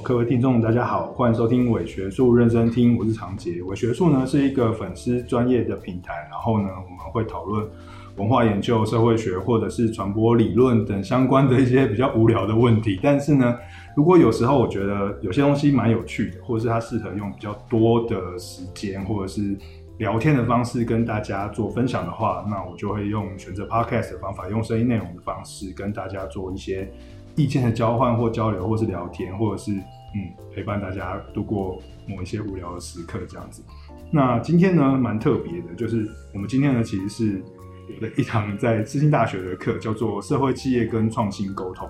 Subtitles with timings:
[0.00, 3.60] 各位听众，大家好，欢迎收听伪学术认真听，我是常杰。
[3.62, 7.68] 伪学术呢是一个粉丝专业的平台，然后呢，我们会讨论
[8.16, 12.98] 文化研究、社会学或者是传播理论等相关的一些比较无聊的问题。
[13.02, 13.56] 但是呢，
[13.94, 19.56] 如果有时候我觉得有些东西蛮有趣的，或者是它适合用比较多的时间，或者是
[19.98, 26.90] 聊天的方式跟大家做分享的话，那我就会用选择 Podcast 的方法，用声音内容的方式跟大家做一些。
[27.34, 33.62] 意见的交换或交流，或是聊天，或者是嗯陪伴大家度过某一些无聊的时刻这样子。
[34.10, 37.42] 那今天呢，蛮特别的，就是我们今天呢，其实是
[37.88, 41.88] 有的一堂在世新大学的课，叫做社会企业跟创新沟通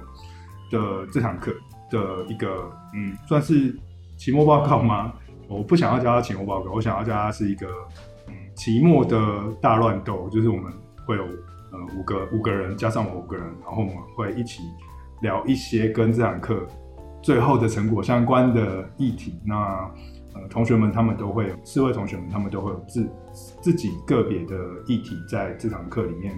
[0.70, 1.52] 的这堂课
[1.90, 3.77] 的一个嗯，算是
[4.16, 5.12] 期末报告吗？
[5.48, 7.66] 我不想要叫它期末报告，我想要叫它是一个
[8.29, 9.18] 嗯期末的
[9.60, 10.73] 大乱斗，就是我们
[11.04, 14.63] 会有呃五个五个人加上我五个人，然后我们会一起。
[15.23, 16.66] 聊一些跟这堂课
[17.23, 19.40] 最后的成果相关的议题。
[19.45, 19.90] 那
[20.34, 23.06] 呃，同学们他们都会有四位同学们，他们都会有自
[23.60, 24.56] 自己个别的
[24.87, 26.34] 议题，在这堂课里面，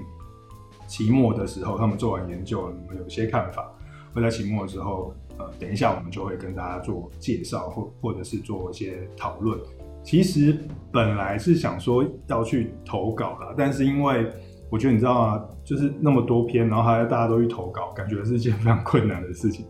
[0.89, 3.73] 期末的时候，他们做完研究，有些看法，
[4.13, 9.57] 会在期末的时候，呃，等一下我们就会跟大家做介绍，或或者是做一些讨论。
[10.03, 10.59] 其实
[10.91, 14.29] 本来是想说要去投稿的，但是因为
[14.71, 15.45] 我觉得你知道吗？
[15.63, 19.65] 就是那么多篇，然后还要大家都去投稿，感觉是一件非常困难的事情。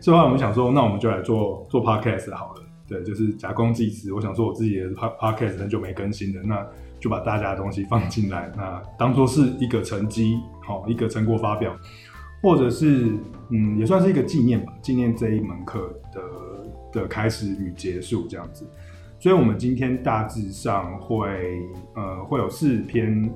[0.00, 2.62] 所以后我们想说，那我们就来做做 podcast 好了。
[2.86, 4.12] 对，就是假公济私。
[4.12, 6.66] 我想说，我自己的 podcast 很久没更新了，那
[6.98, 11.74] 就把大家的东西放进来，那当做是一个成绩，好，一个成果发表，
[12.42, 13.12] 或者是
[13.50, 18.66] 嗯，也算是一个纪念吧，纪念这一门课的的开始与结束这样子。
[19.18, 21.60] 所以我们今天大致上会
[21.94, 23.30] 呃会有四篇。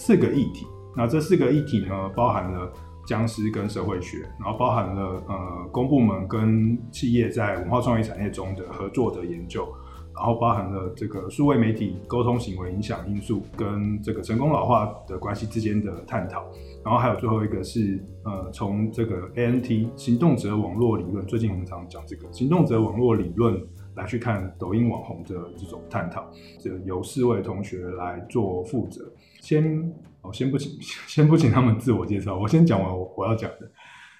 [0.00, 0.64] 四个议题，
[0.96, 2.72] 那这四个议题呢，包含了
[3.04, 9.66] 僵尸跟社会学，然后包含了呃公部门跟企业在文化创意产业中的合作的研究，
[10.14, 16.44] 然后包含了这个数位媒体沟通行为影响因素跟这个成功老化的关系之间的探讨，
[16.84, 23.60] 然后还有最后一个是呃从这个 ANT 行动者网络理论，最近很常讲这个行动者网络理论
[23.98, 29.12] 来去看抖音网红的这种探讨，这由四位同学来做负责。
[29.40, 29.92] 先，
[30.22, 30.70] 我先不请，
[31.08, 32.38] 先不请他们自我介绍。
[32.38, 33.68] 我先讲完我我要讲的。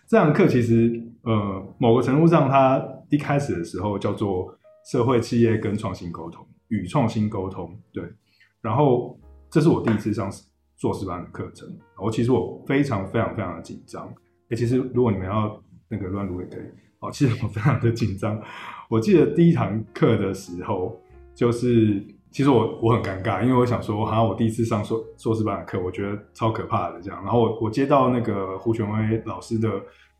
[0.09, 4.53] 这堂课其实，呃，某个程度上，它一开始的时候叫做
[4.91, 8.03] 社会企业跟创新沟通与创新沟通，对。
[8.61, 9.17] 然后，
[9.49, 10.28] 这是我第一次上
[10.77, 11.69] 硕士班的课程。
[11.97, 14.12] 我其实我非常非常非常的紧张。
[14.49, 16.65] 哎，其实如果你们要那个乱录也可以。
[17.00, 18.37] 哦，其实我非常的紧张。
[18.88, 21.00] 我记得第一堂课的时候，
[21.34, 22.03] 就是。
[22.31, 27.25] 其实我我很尴尬，因为我想说，好像我第一次上硕硕士班的课，我觉得超可怕的这样。
[27.25, 29.69] 然后我我接到那个胡权威老师的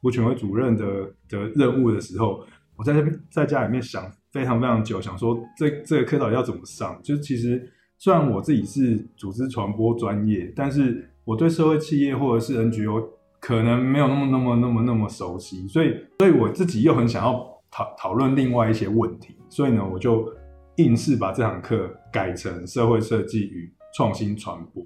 [0.01, 0.85] 胡权威主任的
[1.29, 2.43] 的任务的时候，
[2.77, 6.99] 我在这边在家里面想非常非常久，想说这这个课到底要怎么上？
[7.03, 13.05] 就是其实虽然我自己是组织传播专业，但是我对社会企业或者是 NGO
[13.39, 20.33] 可能没有那么那么那么那么熟悉，所以所以我自己又很想要讨讨论另外一些问题，所以呢，我就。
[20.79, 24.81] 硬是把这堂课改成社会设计与创新传播，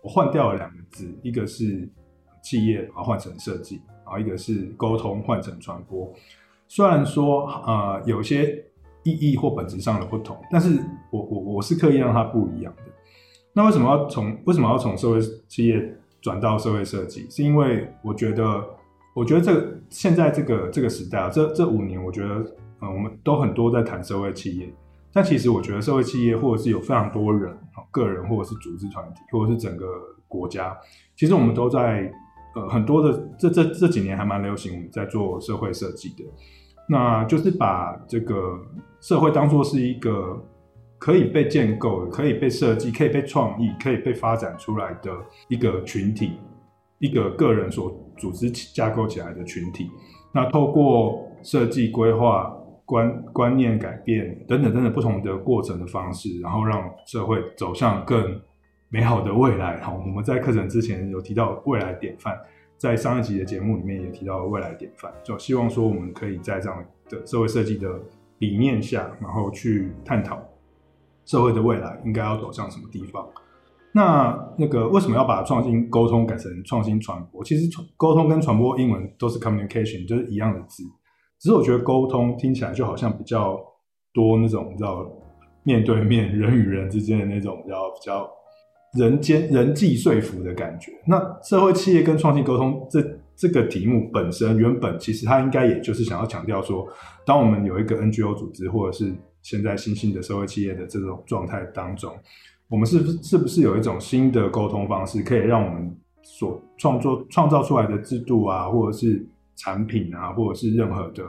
[0.00, 1.90] 我换掉了两个字，一个是
[2.40, 6.08] 企业，然后换成设计，然后一个是沟通，换成传播。
[6.68, 8.64] 虽然说呃有些
[9.02, 10.78] 意义或本质上的不同，但是
[11.10, 12.82] 我我我是刻意让它不一样的。
[13.52, 17.28] 那为什么要从为什么要从社会企业转到社会设计？
[17.28, 18.64] 是因为我觉得
[19.14, 22.34] 我觉得这个现在这个这个时代啊，这这五年，我觉得
[22.80, 24.72] 嗯、我们都很多在谈社会企业。
[25.12, 27.54] 但其实我觉得社会企业，或者是有非常多人，
[27.90, 29.86] 个人或者是组织团体，或者是整个
[30.26, 30.74] 国家，
[31.14, 32.10] 其实我们都在
[32.54, 36.24] 呃很多的这这这几年还蛮流行我们在做社会设计的，
[36.88, 38.58] 那就是把这个
[39.00, 40.42] 社会当作是一个
[40.98, 45.10] 可以被建构、可以被设计、可以被创意、可以被发展出来的
[45.48, 46.32] 一个群体，
[47.00, 49.90] 一个个人所组织架构起来的群体，
[50.32, 52.58] 那透过设计规划。
[52.84, 58.38] 观观念改变等等等等不同的过程的方式，然后让社会走向更
[58.88, 59.80] 美好的未来。
[59.80, 62.36] 好，我们在课程之前有提到未来典范，
[62.76, 67.88] 在上一集的节目里面也提到未来典范，就希望说我们可以在这样的社会设计的
[68.40, 70.42] 理念下，然后去探讨
[71.24, 73.26] 社会的未来应该要走向什么地方。
[73.94, 77.44] 那那个为什么要把创新沟通改成创新传播？
[77.44, 80.82] 其实沟通跟传播英文都是 communication，就是一样的字。
[81.38, 83.58] 只是我觉得沟通听起来就好像比较
[84.14, 85.04] 多那种，你知道，
[85.64, 88.30] 面对面人与人之间的那种比较比较
[88.98, 90.92] 人间人际说服的感觉。
[91.06, 93.02] 那社会企业跟创新沟通这
[93.34, 96.86] 这个题目本身原本其实它应该也就是想要强调说，
[97.26, 99.12] 当我们有一个 NGO 组织或者是
[99.42, 102.14] 现在新兴的社会企业的这种状态当中，
[102.72, 109.22] 我们是不是不是有一种新的沟通方式，可以让我们所创作创造出来的制度啊，或者是
[109.56, 111.22] 产品啊，或者是任何的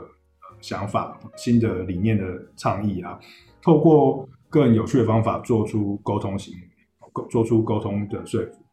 [0.62, 2.24] 想法、新的理念的
[2.56, 3.20] 倡议啊，
[3.60, 6.54] 透过更有趣的方法做出沟通型，
[7.28, 8.64] 做出沟通的说服。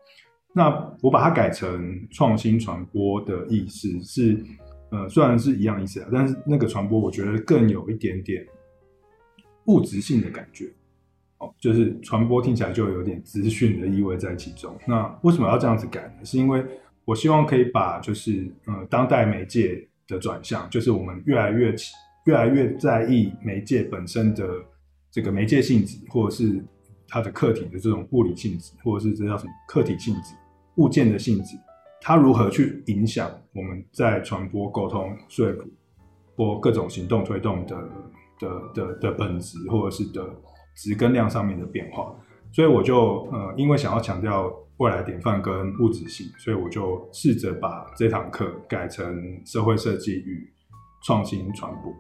[0.54, 0.70] 那
[1.02, 4.42] 我把它改成创新传播的意思是，
[4.92, 8.48] 呃，虽然是一样意思啊，但是那个传播我觉得更有一点点
[9.66, 10.72] 物质性的感觉，
[11.60, 14.76] 就是传播听起来就有点资讯的意味在其中。
[14.88, 16.24] 那为什么要这样子改呢？
[16.24, 16.64] 是因为
[17.06, 21.76] 我希望可以把就是呃当代媒介的转向，就是我们越来越
[22.26, 24.48] 越来越在意媒介本身的
[25.10, 26.64] 这个媒介性质，或者是
[27.08, 30.36] 它的客体的这种物理性质，或者是这叫什么客体性质。
[30.76, 31.58] 物件的性质，
[32.00, 35.64] 它如何去影响我们在传播、沟通、说服
[36.38, 37.90] 或各种行动推动的
[38.40, 40.24] 的的的本质，或者是的
[40.76, 42.14] 值跟量上面的变化？
[42.52, 50.52] 所以我就呃，因为想要强调未来典范跟物质性，所以我就试着把这堂课改成社会设计与
[51.04, 51.94] 创新传播。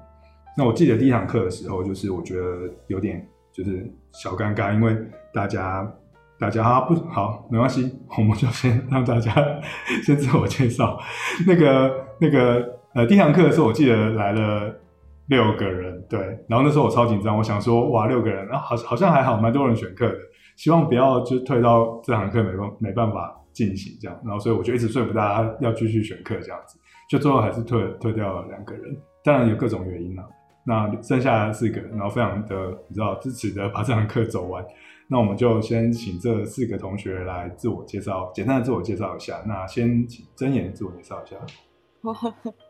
[0.57, 4.97] 那我记得第一堂课的时候，就是我觉得有点就是小尴尬，因为
[5.33, 5.91] 大家。
[6.39, 9.31] 大家啊，不好，没关系，我们就先让大家
[10.03, 10.99] 先自我介绍。
[11.45, 14.80] 那个、那个，呃，第一堂课的时候，我记得来了
[15.27, 16.19] 六个人，对。
[16.47, 20.17] 然后那时候我超紧张，我想说，哇，六个人，啊，好，好像还好，蛮多人选课的。
[20.57, 24.19] 希望不要就退到这堂课没办没办法进行这样。
[24.23, 26.77] 然后所以我就一直说服大家要继续选课这样子，
[27.09, 30.23] 就最后还是退退掉了两个人，当然有各种原因啦。
[30.63, 34.63] 那剩下四个，然后非常的你知道支持的把这堂课走完。
[35.07, 39.41] 那我们就先请这四个同学来自我介绍，简单的自我介绍一下。
[39.47, 41.35] 那先请真言自我介绍一下。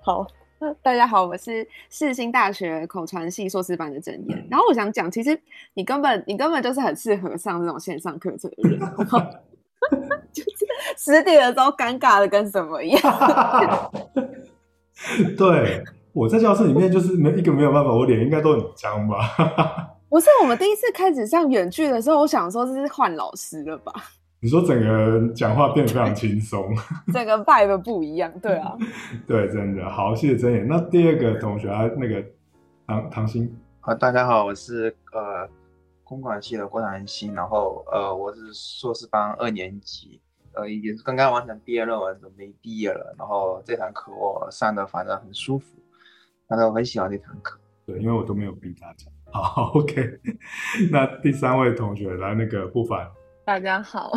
[0.01, 0.25] 好，
[0.84, 4.48] 大家好，我是世新大学口传系硕士班的真言。
[4.50, 5.40] 然后我想讲，其实
[5.74, 8.80] 你根本你根本就是很适合上这种线上课程的人，
[10.31, 10.50] 就是
[10.98, 13.92] 实体的时候尴尬的跟什么一样。
[15.36, 19.18] 对，我在教室里面就是没一个没有办法，我脸应该都很僵吧。
[20.10, 23.92] 不是我们第一次开始上远距的时候，我想说这是换老师了吧？
[24.44, 26.74] 你说整个讲话变得非常轻松，
[27.14, 28.76] 整个 vibe 不一样，对啊，
[29.28, 30.68] 对，真的好，谢谢真言。
[30.68, 32.26] 那第二个同学啊，那个
[32.88, 33.48] 唐唐鑫
[33.82, 35.48] 啊，大家好，我是呃
[36.04, 40.20] 公管系的郭唐鑫，然后呃我是硕士班二年级，
[40.54, 43.14] 呃也是刚刚完成毕业论文，准备毕业了。
[43.20, 45.78] 然后这堂课我上的反正很舒服，
[46.48, 47.60] 反正我很喜欢这堂课。
[47.86, 49.06] 对，因为我都没有逼大家。
[49.32, 50.20] 好，OK。
[50.92, 53.08] 那第三位同学来，那个不凡。
[53.44, 54.12] 大家好，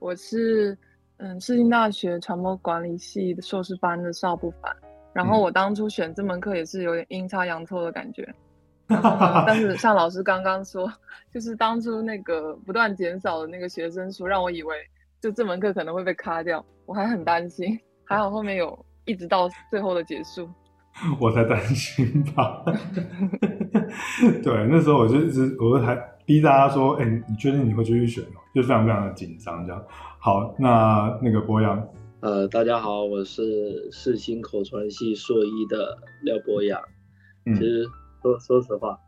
[0.00, 0.76] 我是
[1.18, 4.74] 嗯，世新大学传播管理系的硕士班的邵不凡。
[5.12, 8.28] 然后我当初选这门课也是有点阴差阳错的感觉。
[8.88, 10.92] 然后但是像老师刚刚说，
[11.32, 14.76] 就是当初那个不断减少的那个学生数，让我以为
[15.20, 17.78] 就这门课可能会被卡掉，我还很担心。
[18.04, 20.50] 还好后面有一直到最后的结束。
[21.20, 22.64] 我才担心吧，
[24.42, 28.40] 对，那时候我就一直，我都还逼大家说，哎、欸，你确定你会继续选吗？
[28.54, 29.84] 就非常非常的紧张，这样。
[30.18, 31.86] 好，那那个博洋，
[32.20, 36.80] 呃，大家好，我是世新口传系硕一的廖博洋。
[37.44, 37.86] 嗯、其实
[38.22, 38.98] 说说实话，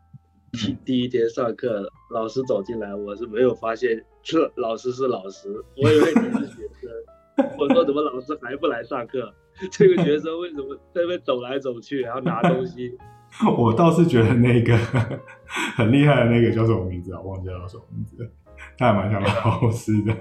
[0.51, 5.49] 第第一天上课，老师走进来，我是没有发现这老师是老师，
[5.81, 7.47] 我以为你是学生。
[7.57, 9.33] 我说怎么老师还不来上课？
[9.71, 12.95] 这个学生为什么在那边走来走去，然后拿东西？
[13.57, 14.77] 我倒是觉得那个
[15.75, 17.21] 很厉害的那个叫什么名字啊？
[17.21, 18.29] 忘记叫什么名字了。
[18.77, 20.15] 他还蛮像老师的。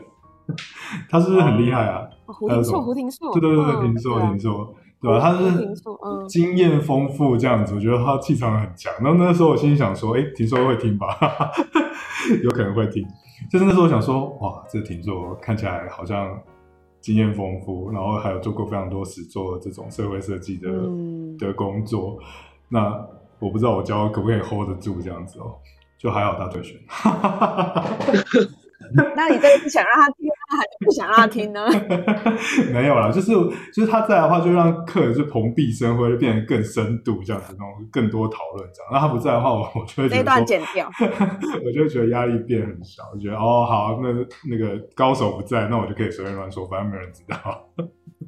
[1.08, 2.06] 他是不是很厉害啊？
[2.26, 3.32] 胡廷硕，胡廷硕。
[3.32, 5.18] 对对对对，廷硕，廷硕，对吧？
[5.20, 5.75] 他是
[6.28, 8.92] 经验丰富这样子，我觉得他气场很强。
[9.00, 11.06] 然后那时候我心里想说，哎，廷硕会听吧？
[12.44, 13.06] 有可能会听。
[13.50, 16.38] 就是那时候我想说，哇，这廷硕看起来好像。
[16.98, 22.18] 经验丰富，然后还有做过非常多实作的这种社会设计的、嗯、的工作。
[22.68, 23.06] 那
[23.38, 25.56] 我不知道我教可不可以 hold 得住这样子哦，
[25.99, 26.76] 就还好他退选。
[29.16, 31.66] 那你这个是想让他听，还是不想让他听呢？
[32.73, 33.32] 没有啦，就是
[33.75, 38.92] 就是他在的话，就让客人就蓬荜生辉，变得更深度这样子，那种更多讨论这样。
[38.92, 40.88] 那他不在的话，我我就会觉得这段剪掉，
[41.64, 44.12] 我就会觉得压力变很小，我觉得哦好，那
[44.49, 47.37] 那个高手不在，那我就可以随便乱说，反正没人知道。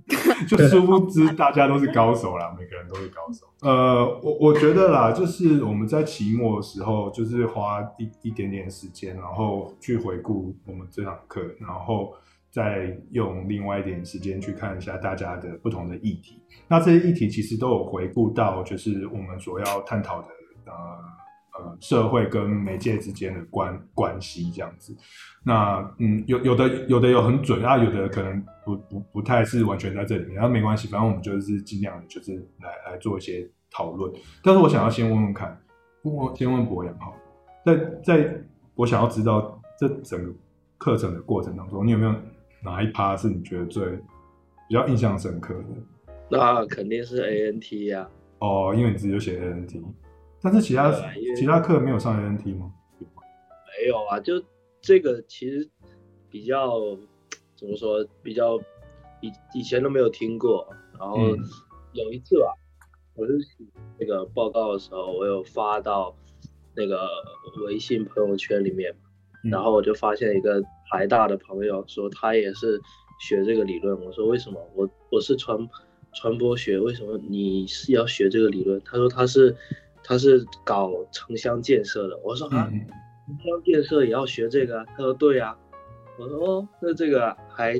[0.48, 3.46] 就殊不知大家都是高手啦，每个人都是高手。
[3.62, 12.14] 呃，我我觉得啦，就是我们在期末的时候，就是花一一点点时间，然后去回顾我们这堂课，然后
[12.50, 16.40] 再用另外一点时间去看一下大家的不同的议题。
[16.66, 20.28] 那这些议题其实都有回顾到，就是我们所要探讨的
[20.66, 20.72] 呃
[21.54, 24.96] 呃社会跟媒介之间的关关系这样子。
[25.44, 34.12] 那嗯，有有的有的有很准啊，有的可能不不不太是完全在这里面，然后没关系，反正我们就是尽量就是来来做一些讨论。
[34.42, 35.60] 但是我想要先问问看，
[36.02, 37.12] 我先问博洋哈，
[37.64, 40.32] 在在我想要知道这整个
[40.76, 42.14] 课程的过程当中，你有没有？
[42.60, 43.86] 哪一趴是你觉得最
[44.66, 45.64] 比较印象深刻的？
[46.28, 48.10] 那肯定是 ANT 呀、啊。
[48.40, 49.80] 哦，因为你自己就写 ANT，
[50.42, 50.92] 但是其他
[51.36, 52.72] 其他课没有上 ANT 吗？
[53.00, 54.42] 没有啊，就
[54.80, 55.68] 这个其实
[56.30, 56.78] 比较
[57.56, 58.56] 怎么说，比较
[59.20, 60.68] 以以前都没有听过。
[60.98, 61.16] 然后
[61.92, 62.52] 有一次吧，
[63.14, 63.64] 我是写
[63.98, 66.14] 那个报告的时候，我有发到
[66.74, 67.08] 那个
[67.66, 68.94] 微信朋友圈里面，
[69.50, 70.62] 然后我就发现一个。
[70.90, 72.80] 台大的朋友说他也是
[73.20, 74.58] 学这个理论，我说为什么？
[74.74, 75.68] 我我是传
[76.14, 78.80] 传播学，为什么你是要学这个理论？
[78.86, 79.54] 他说他是
[80.02, 82.68] 他是搞城乡建设的，我说啊，
[83.26, 84.84] 城乡建设也要学这个？
[84.96, 85.56] 他说对啊，
[86.18, 87.74] 我说哦，那这个还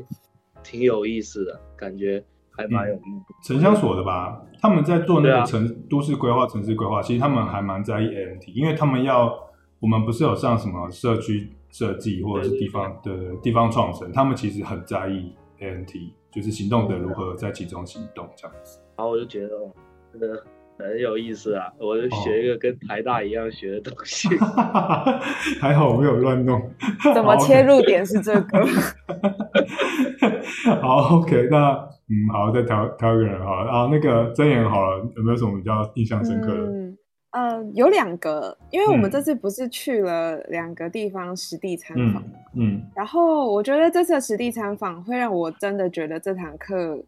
[0.62, 3.52] 挺有意思的，感觉还蛮有意思。
[3.52, 9.48] 城乡所的吧，他们在做那个城都市规划、城市规划，其实他们还蛮在意 ANT，因为他们要
[9.80, 11.52] 我们不是有上什么社区。
[11.70, 15.92] 设计或者是地方的地方创生，他们其实很在意 ANT，
[16.32, 18.80] 就是行动的如何在其中行动这样子。
[18.96, 19.70] 然后我就觉得哦，
[20.10, 20.42] 真的
[20.78, 21.66] 很有意思啊！
[21.78, 25.18] 我就学一个跟台大一样学的东西，哦、
[25.60, 26.70] 还好我没有乱弄。
[27.14, 28.64] 怎么切入点是这个？
[30.80, 31.72] 好，OK，那
[32.08, 36.70] 嗯，好，再挑挑一个人好了啊，那个真言好了，有没有什么比较印象深刻的？
[36.70, 36.96] 嗯
[37.30, 42.22] 呃，有两个，因为我们这次不是去了两个地方实地参访，
[42.54, 46.98] 嗯，嗯，然后我觉得这次的实地参访会让我真的觉得这堂课，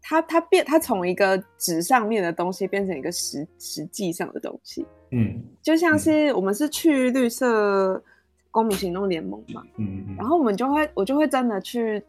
[0.00, 8.02] 它它变，它从一个纸上面的东西变成一个实实际上的东西，嗯，就像是我们是去绿色
[8.50, 12.02] 公民行动联盟嘛，嗯，嗯，然后我们就会，我就会真的去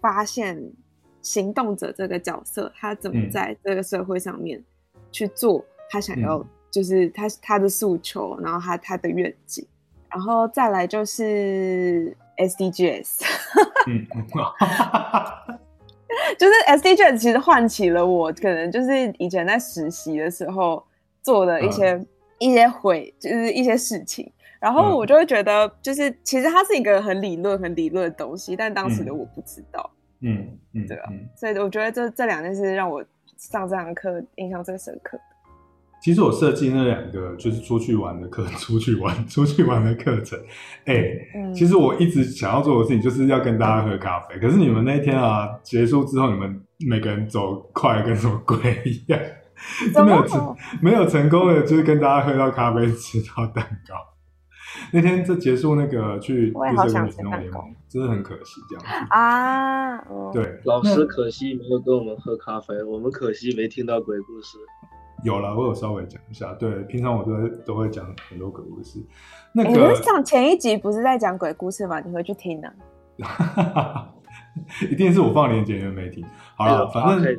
[0.00, 0.60] 发现
[1.22, 4.62] 行动者这个角色，他怎么在这个社会上面
[5.10, 6.44] 去做他想要。
[6.68, 9.66] 就是他他的诉求，然后他他的愿景，
[10.10, 13.22] 然后再来就是 SDGs，
[13.86, 14.06] 嗯，
[16.38, 20.82] 就是 SDGs 其实唤起了我可能就是以前在实习的时候
[21.22, 22.06] 做的一些、嗯、
[22.38, 29.90] 一些回，就是一些事情，然后我就会觉得，就是其实它是一个很理论很理论的东西，但当时的我不知道，
[30.20, 33.04] 嗯嗯，对啊，所以我觉得这这两件事让我
[33.36, 35.18] 上这堂课印象最深刻。
[36.00, 40.38] 其实我设计那两个就是出去玩的课，出去玩、 出去玩的课程。
[40.84, 44.38] 哎、欸嗯，其实我一直想要做的事情就是要跟大家喝咖啡。
[44.38, 49.20] 可是你们那天啊结束之后，你们每个人走快跟什么鬼一样，
[49.92, 53.94] 都没有成没有成功的，就是跟大家喝到咖啡、吃到蛋糕。
[54.92, 59.98] 那天就结束那个去绿色公民行动联盟，真的很可惜这样子啊。
[60.32, 64.58] 对，老师可惜没有跟我们喝咖啡，我们可惜没听到鬼故事。
[65.24, 66.52] 有了，我有稍微讲一下。
[66.54, 69.04] 对，平常我都会都会讲很多鬼故事。
[69.52, 72.00] 那个上前一集不是在讲鬼故事吗？
[72.00, 72.68] 你会去听呢、
[73.22, 74.08] 啊？
[74.90, 76.24] 一定是我放链接，因为没听。
[76.56, 77.38] 好了，反正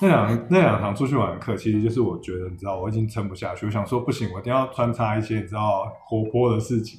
[0.00, 3.66] 那两那两堂出去玩的课，其实就是我觉得，你知道，我已经撑不下去。
[3.66, 6.98] 我想说，不行，我一定要穿插一些你知道活泼的事情、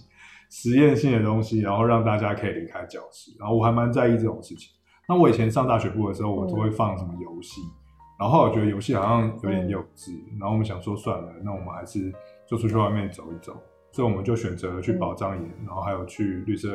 [0.50, 3.32] 实验性的东西，然后让大家可以离开教室。
[3.40, 4.70] 然后我还蛮在意这种事情。
[5.08, 7.62] 那我以前上大学部的时候，我都会放什么游戏。
[7.62, 7.79] 嗯
[8.20, 12.14] 然后我觉得游戏好像有点幼稚，嗯，然后我们想说算了，那我们还是
[12.46, 13.56] 就出去外面走一走，
[13.94, 16.70] 所以我们就选择了去宝藏岩，嗯，然后还有去绿色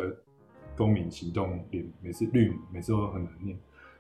[0.75, 3.55] 公民行动联，每次绿每次都很难念，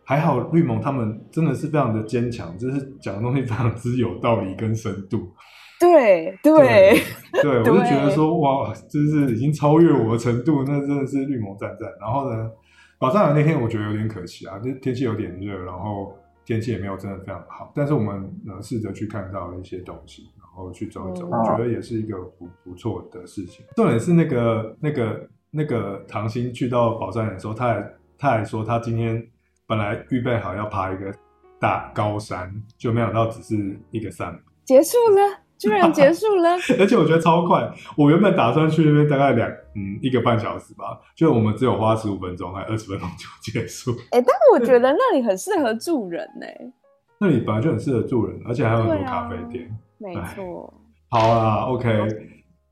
[0.04, 5.30] 还好绿盟他们真的是非常的坚强，就是讲的东西非常之有道理跟深度。
[5.78, 11.90] 对对对，对， 我就觉得说哇，就是已经超越我的程度，那真的是绿盟赞赞。
[12.00, 12.50] 然后呢，
[12.98, 16.16] 宝藏岩那天我觉得有点可惜啊，就天气有点热，然后。
[16.44, 23.64] 天气也没有真的非常好，但是我们呃试着去看到一些东西，然后去走一走，我觉得也是一个不不错的事情。
[23.76, 29.26] 重点是那个那个那个唐鑫去到宝藏岩的时候，他还他还说他今天
[29.66, 31.14] 本来预备好要爬一个
[31.58, 35.43] 大高山，就没想到只是一个山，结束了。
[35.64, 37.68] 居然结束了， 而且我觉得超快。
[37.96, 43.08] 我原本打算去那边大概两嗯一个半小时吧，就我们只有花十五分钟还二十分钟
[43.42, 43.90] 就结束。
[44.10, 46.72] 哎、欸，但我觉得那里很适合住人呢、欸。
[47.18, 49.66] 那里本来就很适合住人，而且还有很多咖啡店。
[49.68, 50.72] 啊、没错。
[51.10, 52.08] 好啊，OK。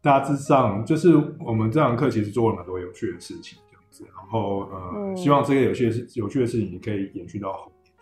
[0.02, 7.92] 大致上就是我们这堂课其实做了蛮多有趣的事情，这样子，然后呃，希望这个有趣的事有趣的事情也可以延续到后面。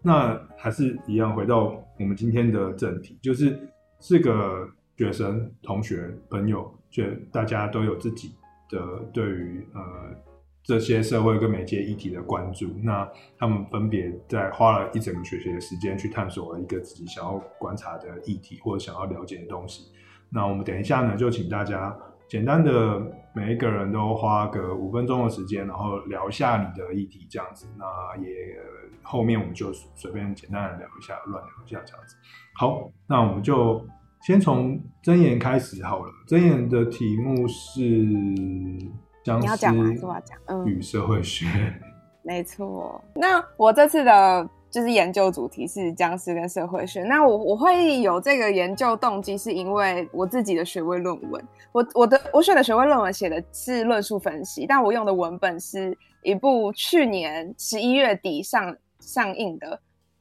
[0.00, 3.58] 那还是一样，回到我们今天的正题，就是
[4.00, 8.32] 四个学生、同学、朋友，就大家都有自己
[8.70, 8.78] 的
[9.12, 9.80] 对于呃
[10.62, 12.68] 这些社会跟媒介议题的关注。
[12.82, 19.90] 那他们分别在花了一整个学期的时间去探索了一个自己想要观察的议题或者想要了解的东西。
[20.30, 21.96] 那我们等一下呢，就请大家。
[22.28, 23.00] 简单的，
[23.32, 27.66] 每一个人都花个五分钟的时间，然后聊一下你的议题，这样子。
[27.78, 27.84] 那
[28.22, 28.28] 也
[29.02, 32.16] 后面我们就随便简单的聊一下，乱聊一下这样子。
[32.54, 33.82] 好，那我们就
[34.20, 36.12] 先从真言开始好了。
[36.26, 37.82] 真言的题目是
[39.24, 39.66] 僵尸
[40.66, 41.80] 与社会学，嗯、
[42.22, 43.02] 没错。
[43.14, 44.50] 那我这次的。
[44.70, 47.02] 就是研究主题是僵尸跟社会学。
[47.02, 51.42] 那我我会有这个研究动机，是因为我自己的学位论文。
[51.72, 59.80] 我我的我选的学位论文写的是论述分析，但我用的文本是一部去年十一月底上上映的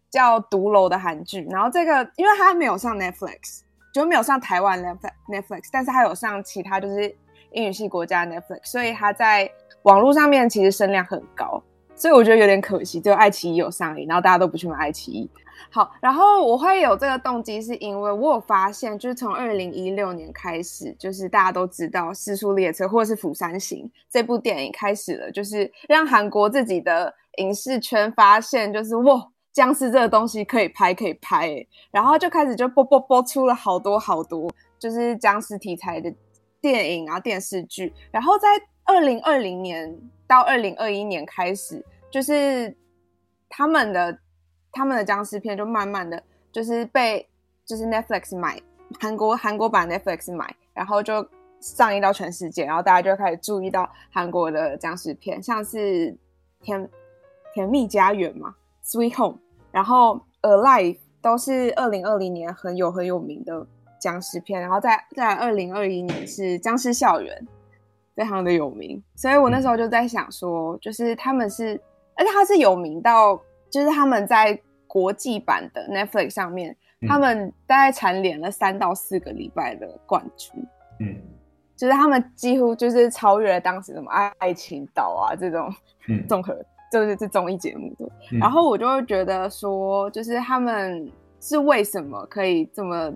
[0.10, 1.46] 叫《毒楼》的韩剧。
[1.50, 3.62] 然后这个因为它没有上 Netflix，
[3.94, 4.82] 就没有上台湾
[5.30, 7.14] Netflix，但是它有上其他就是
[7.52, 9.50] 英语系国家 Netflix，所以它在
[9.84, 11.62] 网络上面其实声量很高。
[11.98, 15.30] 所以我觉得有点可惜，只有爱奇艺有上映，然后大家都不去买爱奇艺。
[15.70, 36.14] 好，然后我会有这个动机，是因为我有发现，就是从二零一六年开始，就是大家都知道《四速列车》或者是《釜山行》这部电影开始了，就是让韩国自己的影视圈发现，就是哇，僵尸这个东西可以拍，可以拍，然后就开始就播播播出了好多好多，就是僵尸题材的
[36.62, 38.48] 电影啊、电视剧，然后在
[38.88, 39.96] 二零二零年。
[40.30, 42.76] 到二零二一年开始，就是
[43.48, 44.20] 他们的
[44.74, 47.26] 他们的僵尸片就慢慢的就是被
[47.66, 48.62] 就是 Netflix 买
[49.00, 51.26] 韩国韩国版 Netflix 买，然后就
[51.62, 56.14] 上映到全世界，然后大家就开始注意到韩国的僵尸片，像是
[56.60, 56.90] 甜
[57.54, 58.54] 甜蜜家园嘛
[58.84, 59.38] ，Sweet Home，
[59.72, 63.66] 然后 Alive 都是二零二零年很有很有名的
[63.98, 67.48] 僵尸片，然后在在二零二一年是僵尸校园。
[68.18, 71.80] 非常的有名，所以我那时候就在想说，就是他们是，
[72.16, 80.68] 而且他是有名到，就是他们在国际版的 Netflix 上面，嗯、他们大概蝉联了三到四个礼拜的冠军，
[81.00, 81.16] 嗯，
[81.76, 85.72] 就是他们几乎就是超越了当时什么爱爱情岛啊这种
[86.28, 86.58] 综合，
[86.92, 91.08] 就是这综艺节目的，嗯、然后我就会觉得说，就是他们
[91.40, 93.12] 是为什么可以这么，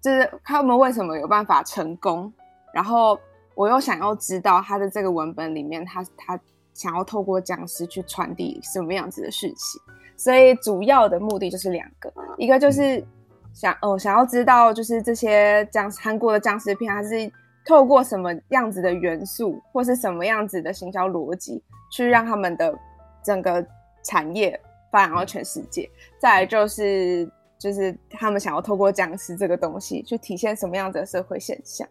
[0.00, 2.32] 就是他们为什么有办法成功，
[2.72, 3.20] 然后。
[3.54, 6.42] 我又想要知道他的这个文本里面他，他他
[6.74, 9.80] 想要透过僵尸去传递什么样子的事情，
[10.16, 13.04] 所以主要的目的就是两个，一个就是
[13.52, 17.30] 想哦想要知道就是这些僵韩国的僵尸片，它是
[17.66, 22.74] 透过什么样子的元素或是什么样子的行销逻辑，去让他们的
[23.22, 23.64] 整个
[24.02, 24.58] 产业
[24.90, 25.88] 发展到全世界。
[26.18, 31.86] 再来就是就是他们想要透过僵尸这个东西去体现什么样子的社会现象。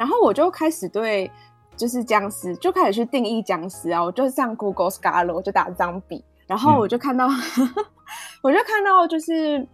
[0.00, 1.30] 然后我就开始对，
[1.76, 4.02] 就是僵尸，就开始去定义僵尸啊。
[4.02, 7.84] 我就上 Google Scholar，我就打 Zombie，然后 我就看到，嗯、
[8.42, 9.68] 我就看到，就是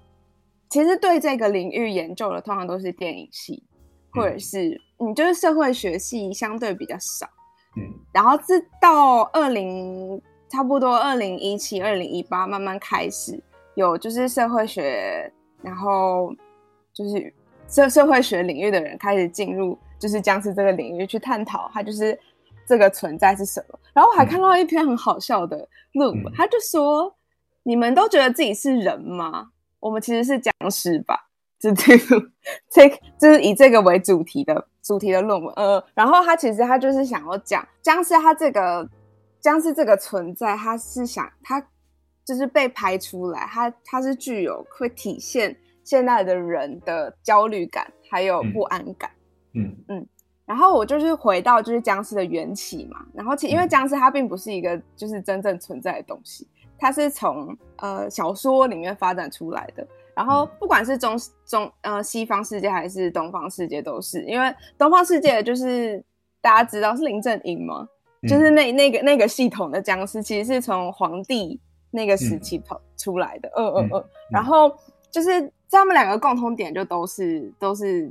[0.68, 3.62] 其实对这个领域研究的，通常都是电影系，
[4.10, 7.28] 或者是你就是社会学系相对比较少。
[7.76, 13.40] 嗯，然后是到二零差不多二零一七、二零一八慢慢开始
[13.76, 16.34] 有就是社会学，然后
[16.92, 17.32] 就是
[17.68, 19.78] 社社会学领域的人开始进入。
[19.98, 22.18] 就是僵尸这个领域去探讨它，就是
[22.66, 23.78] 这个存在是什么。
[23.92, 27.14] 然后我还看到一篇很好笑的论文，嗯、他就说
[27.64, 29.50] ：“你们都觉得自己是人吗？
[29.80, 31.28] 我们其实是僵尸吧？”
[31.58, 32.22] 就这个，
[32.70, 35.52] 这就是以这个为主题的主题的论文。
[35.56, 38.86] 呃，然后他其实他就是想要讲僵尸，他这个
[39.40, 41.66] 僵尸这个存在，他是想他
[42.26, 49.08] 就是被拍出来，它它是具有会体现现在的人的焦虑感还有不安感。
[49.10, 49.15] 嗯
[49.56, 49.76] 嗯。
[49.88, 50.06] 嗯，
[50.44, 56.46] 然后我就是回到就是僵尸的缘起嘛，然后其因为僵尸它并不是一个就是真正存在的东西，
[56.78, 59.86] 它是从呃小说里面发展出来的。
[60.14, 61.14] 然后不管是中
[61.44, 66.02] 中呃西方世界还是东方世界都是，因为东方世界就是
[66.40, 67.86] 大家知道是林正英嘛，
[68.22, 74.74] 就是那那个那个系统的僵尸其实是从皇帝那个时期跑出来的，嗯嗯嗯，然后
[75.10, 78.10] 就是他们两个共通点就都是都是。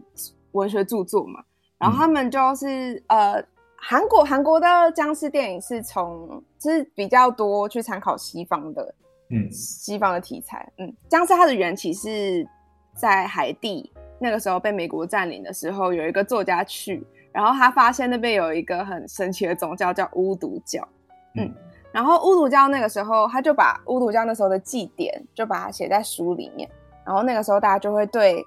[0.56, 1.44] 文学著作嘛，
[1.78, 8.96] 然后他们就是、嗯、呃，韩国韩国的僵尸电影是从就是比较多去参考西方的，
[9.30, 12.48] 嗯，西方的题材，嗯，僵尸它的缘起是
[12.96, 20.88] 在海地那个时候被美国占领的时候，有一个作家去，然后他发现那边有一个很神奇的宗教叫巫毒教，
[21.36, 21.54] 嗯，
[21.92, 26.70] 然后巫毒教那个时候他就把巫毒教那时候的祭典就把它写在书里面，
[27.06, 28.44] 然后那个时候大家就会对，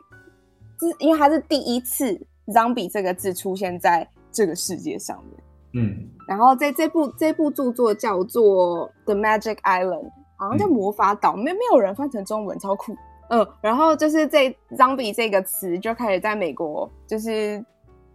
[0.79, 12.97] 是因为它是第一次 “zombie” 这个字出现在这个世界上面，嗯，然后在这部这部著作叫做《The Magic Island》，好像叫魔法岛，没、嗯、没有人翻成中文，超酷。
[13.31, 17.63] 嗯，然后就是这 “zombie” 这个词就开始在美国就是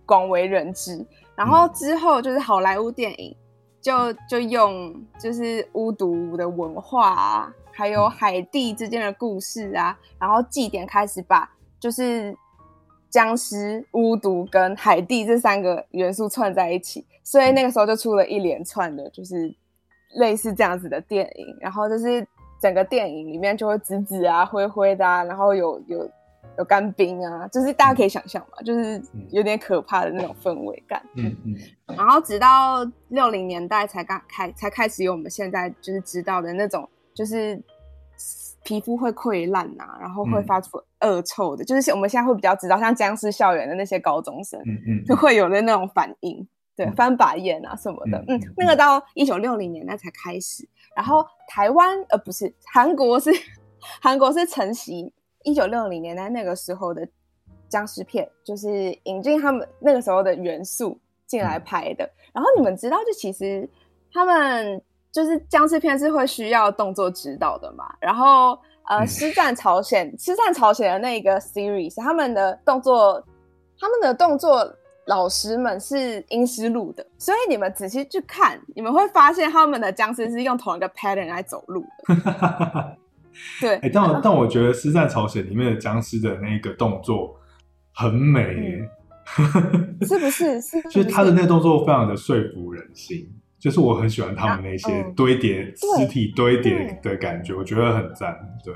[0.06, 3.36] 广为人知，然后之后就是好莱坞电影
[3.80, 11.48] 就就用就是巫毒的文化啊，还有海地之间的故事啊，然后祭典开始把
[11.80, 12.36] 就是
[13.14, 19.54] 僵尸、巫毒跟海地这三个元素串在一起，所以那个时候就出了一连串的就是
[20.16, 22.26] 类似这样子的电影，然后就是。
[22.62, 26.10] 整个电影里面就会紫紫啊、灰灰的啊，然后有有
[26.58, 31.04] 有干冰啊，就是大家可以想象嘛，就是有点可怕的那种氛围感。
[31.16, 31.54] 嗯嗯。
[31.88, 37.62] 然后直到六零年代才刚开才开始有我们现在就是知道的那种，就是
[38.64, 50.68] 皮肤会溃烂啊，然后会发出恶臭的，嗯、就是我们现在会比较知道，像僵尸校园的那些高中生，嗯嗯，就会有的那种反应，对，翻白眼啊什么的，嗯，嗯，那个到一九六零年代才开始。
[50.96, 53.32] 然后台湾呃不是韩国是
[54.00, 55.12] 韩国是承袭
[55.44, 57.08] 一九六零年代那个时候的
[57.68, 62.10] 僵尸片，就是引进他们那个时候的元素进来拍的。
[62.32, 63.68] 然后你们知道，就其实
[64.12, 64.82] 他们
[65.14, 67.86] 就是僵尸片是会需要动作指导的嘛。
[68.02, 73.24] 然后呃，师战朝鲜，师战朝鲜的那个 series，他们的动作，
[73.80, 74.76] 他们的动作。
[75.08, 82.98] 老师们是阴师路的，所以你们仔细去看，你们会发现他们的僵尸是用同一个 pattern 来走路的。
[83.60, 87.36] 对，欸、但我但我觉得《师战朝鲜》里面的僵尸的那个动作
[87.94, 88.88] 很美，
[89.40, 90.62] 嗯、 是不是？
[90.62, 93.30] 是，就是他的那个动作非常的说服人心，
[93.64, 98.36] 就是我很喜欢他们那些堆叠尸体堆叠的感觉，我觉得很赞。
[98.64, 98.74] 对。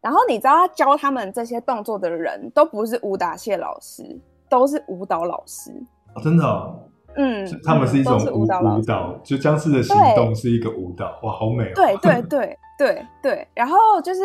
[0.00, 4.18] 然后你知道，他教他们这些动作的人都不是武打谢老师。
[4.50, 5.70] 都是舞蹈老师
[6.12, 6.76] 哦，真的哦，
[7.14, 11.72] 嗯，他们是一种舞蹈，舞蹈就僵尸的行动是一个舞蹈，哇，好美哦！
[11.76, 14.20] 对 对对对对，然后就是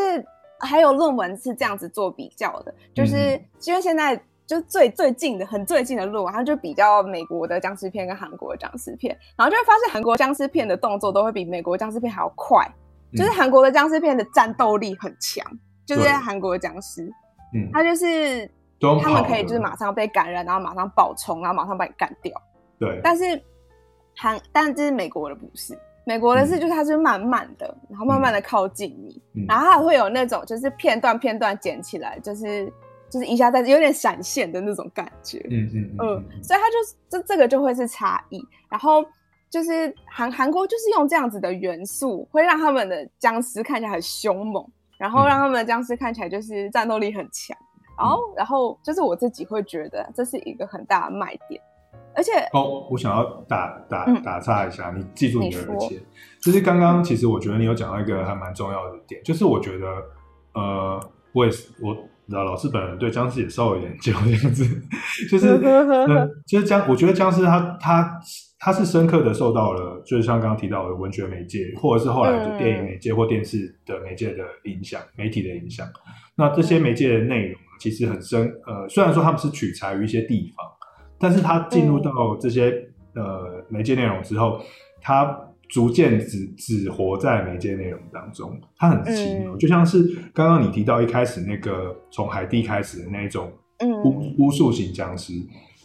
[0.59, 12.65] 还有论文是这样子做比较的，就是因为现在就最最近的很最近的论文，它就比较美国的僵尸片跟韩国的僵尸片，然后就会发现韩国僵尸片的动作都会比美国僵尸片还要快，
[13.15, 15.45] 就是韩国的僵尸片的战斗力很强，
[15.86, 17.03] 就是韩国的僵尸，
[17.53, 18.49] 嗯，它就是。
[19.01, 22.39] 他们可以就是马上被感染，然后马上爆冲，然后马上把你干掉。
[22.77, 23.41] 对，但是
[24.15, 32.71] 韩，但是这是美国的不是，美国的是就是它是慢慢的，嗯、然后慢慢的靠近你，嗯、然后它会有那种就是片段片段剪起来，就是
[33.09, 35.39] 就是一下在有点闪现的那种感觉。
[35.49, 36.75] 嗯嗯嗯，嗯，所以它就
[37.09, 38.41] 这这个就会是差异。
[38.69, 39.03] 然后
[39.49, 44.65] 就是韩韩国就是用这样子的元素，会让他们的僵尸看起来很凶猛，
[44.97, 47.57] 然后让他们的僵尸看起来就是战斗力很强。
[47.97, 51.61] 然后，然后就是我自己会觉得这是一个很大的卖点，
[52.13, 56.01] 而且哦，我想要打打打岔一下，嗯、你记住你的而且，
[56.41, 59.87] 就是刚刚其实我觉得你有讲到一个还蛮重要的点，就是我觉得
[60.55, 61.95] 呃，我也是我
[62.27, 64.65] 老老师本人对僵尸也稍微研究这样子，
[65.29, 68.19] 就是 嗯，就是僵，我觉得僵尸它它
[68.59, 75.88] 它是深刻的受到了，就是像刚刚提到的文学媒介，或者是后来的电影媒介或电视的媒介的影响，媒体的影响，
[76.35, 77.59] 那这些媒介的内容。
[77.77, 80.65] 其实很深，呃，虽然说他们是取材于一些地方，
[81.19, 82.09] 但是他进入到
[82.39, 82.69] 这些、
[83.15, 84.61] 嗯、呃媒介内容之后，
[85.01, 85.38] 他
[85.75, 90.01] 逐渐只只活在媒介内容当中，它很奇妙，嗯、就像是
[90.33, 93.51] 刚刚你提到一开始那个从海地开始的那种
[94.05, 95.33] 巫、嗯、巫术型僵尸，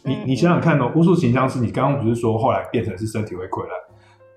[0.05, 3.71] 你你想想看哦，巫术型僵尸，你刚刚不是说后来变成是身体会溃烂，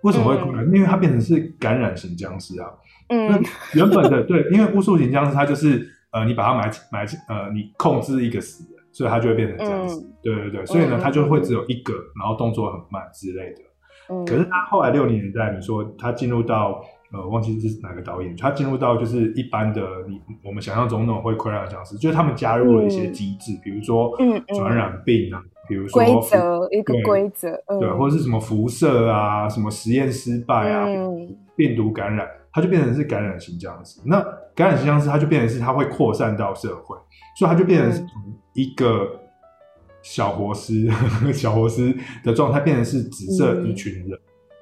[0.03, 0.65] 为什么会溃烂？
[0.65, 2.69] 嗯、因为它变成是感染型僵尸啊，
[3.11, 3.41] 嗯，那
[3.75, 5.89] 原本的对，因为巫术型僵尸它就是。
[6.15, 10.01] 呃，你把它埋埋呃，你控制一个死人，所以它就会变成这样子。
[10.01, 13.63] 嗯、对对对，所以呢，它就会只有一个，然后动作很慢之类的。
[14.09, 24.13] 嗯、可是他后来六零年代，你说他进入到呃，忘记是哪个导演，他进入到就是一般的你我们想象中那种会溃烂的僵尸，就是他们加入了一些机制，嗯、比如说
[24.55, 32.27] 传染病啊，嗯、比如说规则一个规则，对，或者是什么辐射啊，什么实验失败啊，嗯、病毒感染。
[32.57, 34.23] 它就变成是感染型僵尸，那
[34.55, 36.97] 感染型僵尸它就变成是它会扩散到社会，
[37.37, 38.07] 所以它就变成
[38.53, 39.09] 一个
[40.05, 40.89] 小活尸、
[41.25, 44.11] 嗯、 小活尸的状态变成是紫色一群人。
[44.13, 44.21] 嗯、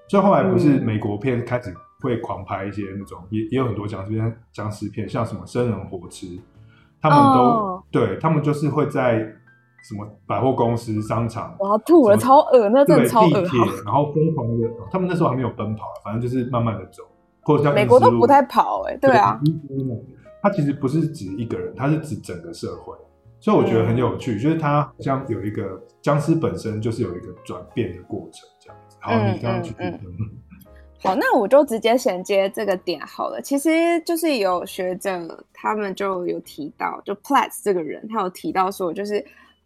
[0.09, 6.26] 所以后来不是美国片开始会狂拍一些那种，也也有很多僵尸片、僵尸片，像什么生人活吃，
[7.00, 9.18] 他们都、哦、对他们就是会在
[9.88, 13.31] 什么百货公司、商场，我要吐了，超恶，那真的超恶。
[13.31, 17.02] 地铁，然后疯狂的，他们那时候还没有奔跑，反正就是慢慢的走，
[17.42, 19.40] 或者像美国都不太跑，哎，对啊。
[20.40, 22.96] 他其实不是指一个人，他是指整个社会，
[23.42, 28.96] 所以我觉得很有趣，就是它好像有一个僵尸本身就是有一个转变的过程这样子。
[29.00, 29.98] 好，你刚刚去嗯。
[31.00, 33.42] 好，那我就直接衔接这个点好了。
[33.42, 39.24] 其实就是有学者他们就有提到，就 Platts 这个人，他有提到说，就是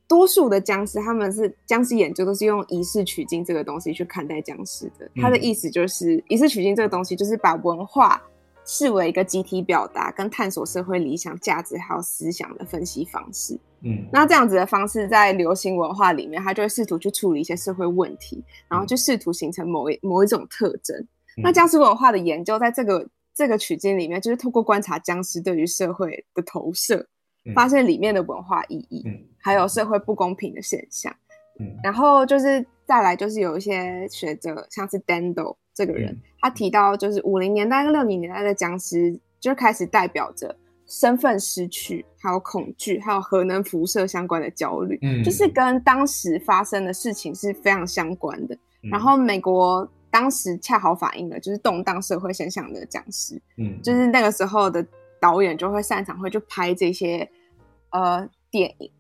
[0.08, 5.06] 多数的僵尸，他们是僵尸研究都是用仪式取经这个东西去看待僵尸的。
[5.16, 8.18] 他的意思就是，仪式取经这个东西就是把文化
[8.66, 13.58] 视为一个集体表达跟探索社会理想、价值还有思想的分析方式。
[13.82, 21.06] 嗯，那这样子的方式在流行文化里面，它就会试图去处理一些社会问题，然后就试图形成某一某一种特征。
[21.42, 27.06] 那僵尸文化的研究，在这个这个取经里面，就是透过观察僵尸对于社会的投射，
[27.54, 29.04] 发现里面的文化意义，
[29.38, 31.14] 还有社会不公平的现象。
[31.60, 48.58] 嗯然后就是再来就是有一些学者，像是 Dando 这个人，他提到就是五零年代跟六零年代的僵尸，就开始代表着身份失去，还有恐惧，还有核能辐射相关的焦虑，嗯就是跟当时发生的事情是非常相关的。
[48.90, 49.88] 然后美国。
[50.08, 54.82] 当时恰好反映了就是动荡社会现象的僵尸，嗯，就是那个时候的
[55.20, 57.28] 导演就会擅长会去拍这些
[57.90, 58.90] 呃电影，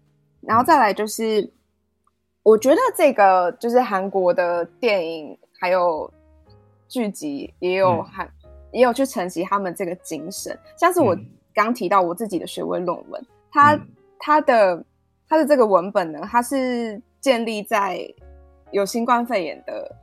[0.42, 1.50] 然后再来就是
[2.42, 6.12] 我觉得这个就是韩国的电影还有
[6.88, 11.16] 剧集也有很、嗯、也有去承袭他们这个精神，像是我
[11.54, 13.78] 刚提到我自己的学位论文，它
[14.18, 14.84] 它的
[15.28, 17.98] 它的这个文本呢，它是建立在
[18.70, 19.96] 有新冠肺炎的。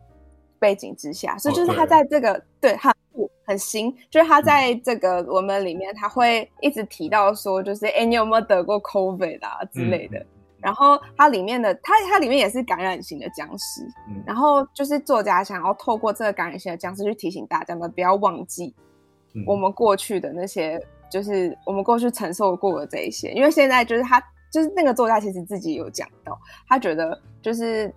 [0.59, 2.93] 背景之下，所以就是他在这个、oh, 对，对很
[3.45, 10.19] 很新，就是他在这个文本里面，他会一直提到说，就是哎，你有没有得过 COVID 啊之类的。
[10.19, 10.25] 嗯、
[10.63, 13.83] 然后它里面的，它它里面也是感染型的僵尸。
[14.09, 18.73] 嗯、然后就是作家想要透过这个感染型的僵尸去提醒大家们不要忘记
[19.45, 23.31] 我们过去的那些，嗯、就是我们过去承受过的这一些。
[23.33, 24.19] 因为现在就是他，
[24.51, 27.93] 就是那个作家其实自己有讲到，他觉得就是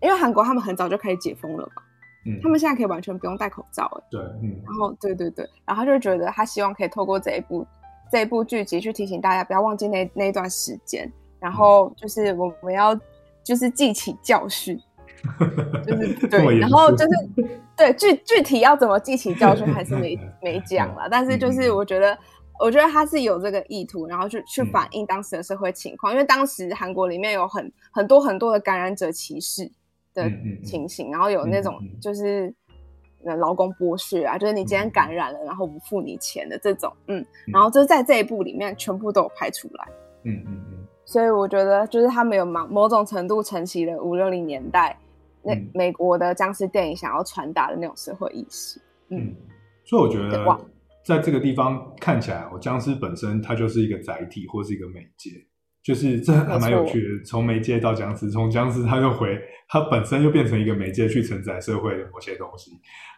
[0.00, 1.82] 因为韩国他们很早就可以解封了嘛。
[2.42, 4.04] 他们现在可以完全不用戴口罩了。
[4.10, 7.66] 对，嗯，然后对对对，然后他就觉得他希望可以透过这一部
[8.12, 12.98] 这一部剧集去提醒大家不要忘记那那一段时间，然后就是我们要
[13.42, 14.78] 就是记起教训，
[15.86, 17.10] 就是 对，然后就是
[17.76, 22.16] 对具具体要怎么记起教训还是没 没讲了，但是就是我觉得
[22.58, 29.70] 我觉得他是有这个意图，然后去去反映当时的社会情况，因为当时韩国里面有很很多很多的感染者歧视。
[30.14, 30.28] 的
[30.64, 32.52] 情形，然后有那种就是
[33.38, 39.88] 劳工剥削啊，就是你今天感染了，然后不付你钱的这种，嗯，然后就是在这一部里面全部都有拍出来，
[40.24, 40.77] 嗯嗯嗯，
[41.08, 44.94] 所以我觉得就是他们有某某种程度承袭了五六零年代
[45.42, 49.34] 那美国的僵尸电影想要传达的那种社会意识，嗯，
[49.86, 50.44] 所以我觉得
[51.02, 55.30] 在这个地方看起来，我僵尸本身它就是一个载体或是一个媒介。
[55.80, 62.72] 就是这还蛮有趣的，从媒介到僵尸，从僵尸它又回，它本身又变成一个媒介去承载社会的某些东西，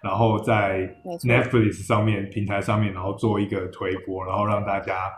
[0.05, 0.88] 然后在
[1.24, 5.11] Netflix 上面平台上面，然后做一个推播，然后让大家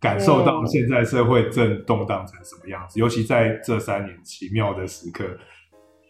[0.00, 2.98] 感受到现在社会正动荡成什么样子。
[2.98, 5.24] 尤其在这三年奇妙的时刻，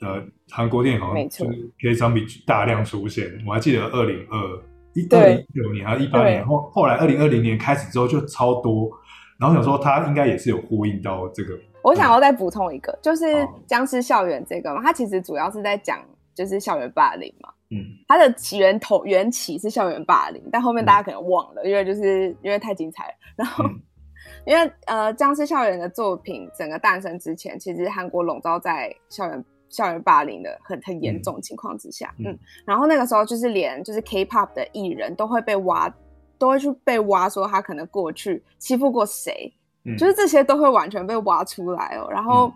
[0.00, 3.26] 呃，韩国电影好像就是可以相比大量出现。
[3.46, 4.62] 我还记得二零二
[4.94, 8.90] 一二零一九年还是一八年，后后来二零二零年开始之后就超多。
[9.38, 11.58] 然后想说，他应该也是有呼应到这个。
[11.82, 13.24] 我想要再补充一个，就是
[13.66, 15.98] 《僵尸校园》这个嘛，它其实主要是在讲
[16.34, 17.48] 就是校园霸凌嘛。
[17.70, 17.84] 嗯。
[18.08, 23.14] 它的起源头缘起是校园霸凌，但后面大家可能忘了，因为就是因为太精彩了。
[23.36, 23.64] 然后，
[24.46, 32.14] 因为呃，《僵尸校园》的作品整个诞生之前，其实韩国笼罩在校园校园霸凌的很很严重情况之下。
[32.18, 32.38] 嗯。
[32.66, 35.92] 然后那个时候，就是连就是 K-pop 的艺人都会被挖。
[36.40, 39.52] 都会去被挖，说他可能过去欺负过谁，
[39.84, 42.08] 嗯、就是这些都会完全被挖出来哦。
[42.10, 42.50] 然后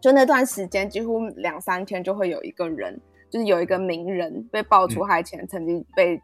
[0.00, 2.98] 就那段时间，几乎两三天就会有一个人，
[3.30, 6.20] 就是有一个名人被爆出他以前曾经被，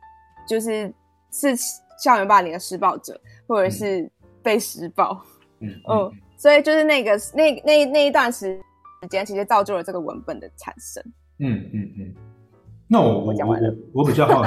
[0.48, 0.92] 就是
[1.30, 1.54] 是
[2.02, 4.10] 校园霸凌的施暴者，或者是
[4.42, 5.20] 被施暴。
[5.60, 8.60] 嗯， 嗯，嗯，所以就是那个那那那一段时
[9.08, 11.02] 间，其实造就了这个文本的产生。
[11.38, 12.14] 嗯嗯嗯。
[12.88, 13.58] 那我我我
[13.94, 14.42] 我比较好，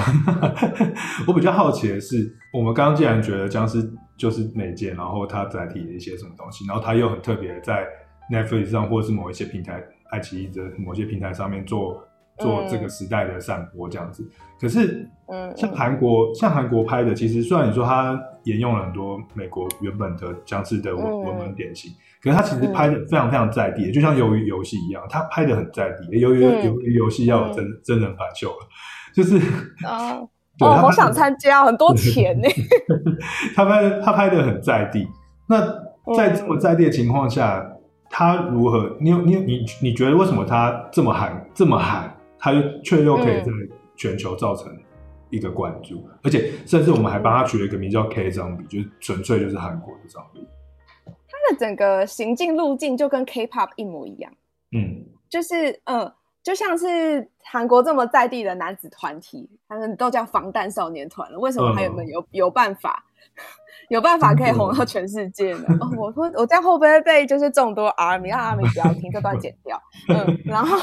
[1.27, 7.85] 我比较好奇的是，我们刚刚既然觉得僵尸就是媒介，然后它载体的一些什么东西，然后它又很特别，在
[8.31, 12.01] Netflix 上或是某一些平台，爱奇艺的某些平台上面做
[12.39, 14.27] 做这个时代的散播这样子。
[14.59, 26.07] 可是，嗯，像韩国，像韩国拍的，其实虽然你说他沿用了很多美国原本的僵尸的文文本典型，可是他其实拍的非常非常在地，就像鱿鱼游戏一样，他拍的很在地。
[26.19, 28.67] 鱿鱼鱿鱼游戏要有真真人版秀了，
[29.13, 29.37] 就是
[29.87, 30.15] 啊，
[30.59, 32.47] 哦，好想参加，很多钱呢。
[33.55, 35.07] 他拍他拍的很在地，
[35.47, 35.61] 那
[36.17, 37.65] 在这么在地的情况下。
[38.11, 38.97] 他如何？
[38.99, 42.51] 你有你有你你觉得为什么他这么喊这么喊，他
[42.83, 43.51] 却又可以在
[43.95, 44.73] 全球造成
[45.29, 50.47] 一个关注，嗯、而且甚至我们还帮他取了一个名叫 K Zombie，就是纯粹就是韩国的 Zombie。
[51.05, 54.31] 他的整个行进路径就跟 K-pop 一模一样，
[54.71, 63.03] 嗯，就是嗯，就像是韩国这么在地的男子团体，他们都叫防弹少年团了，为什么还有没有有、嗯、有办法？
[63.89, 65.65] 有办法可以红到全世界呢？
[65.81, 69.81] 哦，我说我这样会不会被就是众多 ARMY 让 ARMY 不要听这段剪掉？
[70.09, 70.77] 嗯，然后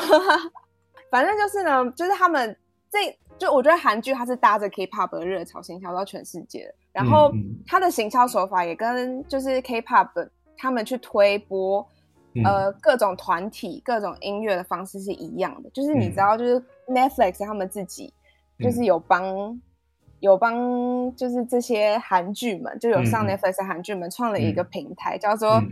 [1.11, 2.57] 反正就是呢，就是他们
[2.91, 7.33] 这就我觉得韩剧它是搭着 K-pop 的热潮行销到全世界，然后
[7.67, 11.87] 它的行销手法也跟就是 K-pop 他们去推播
[12.45, 18.13] 呃各种团体各种音乐的方式是一样的，就是你知道，就是 Netflix 他们自己
[18.59, 19.61] 就是有帮。
[20.21, 25.63] 有帮就是这些韩剧们，就有上 Netflix 韩剧们创了一个平台，嗯、叫做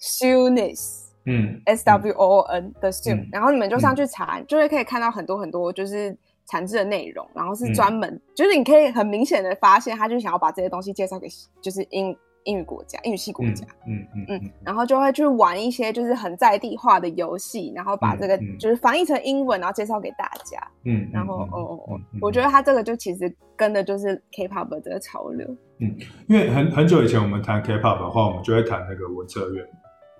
[0.00, 11.26] Soonies，嗯，S W O O N 的 Soon，嗯、然后你们就上去查，嗯、就会可以看到很多很多就是产制的内容，然后是专门，嗯、就是你可以很明显的发现，他就想要把这些东西介绍给
[11.60, 12.16] 就是英。
[12.44, 25.46] 英语国家，英语系国家，嗯嗯嗯，然后就会去玩一些就是很在地化的游戏，然后把这个就是翻译成英文，然后介绍给大家，嗯，然后哦哦哦，我觉得他这个就其实跟的就是 K-pop 的这个潮流，
[25.78, 29.64] 嗯，因为很很久以前我们谈 K-pop 的话，我们就会谈那个文策院，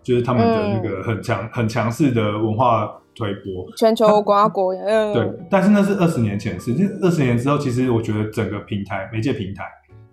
[0.02, 9.64] 就是他们的那个很强很强势的文化推波，全球瓜国， 嗯，对，但是那是二十年前的事，二十年之后，其实我觉得整个平台媒介平台。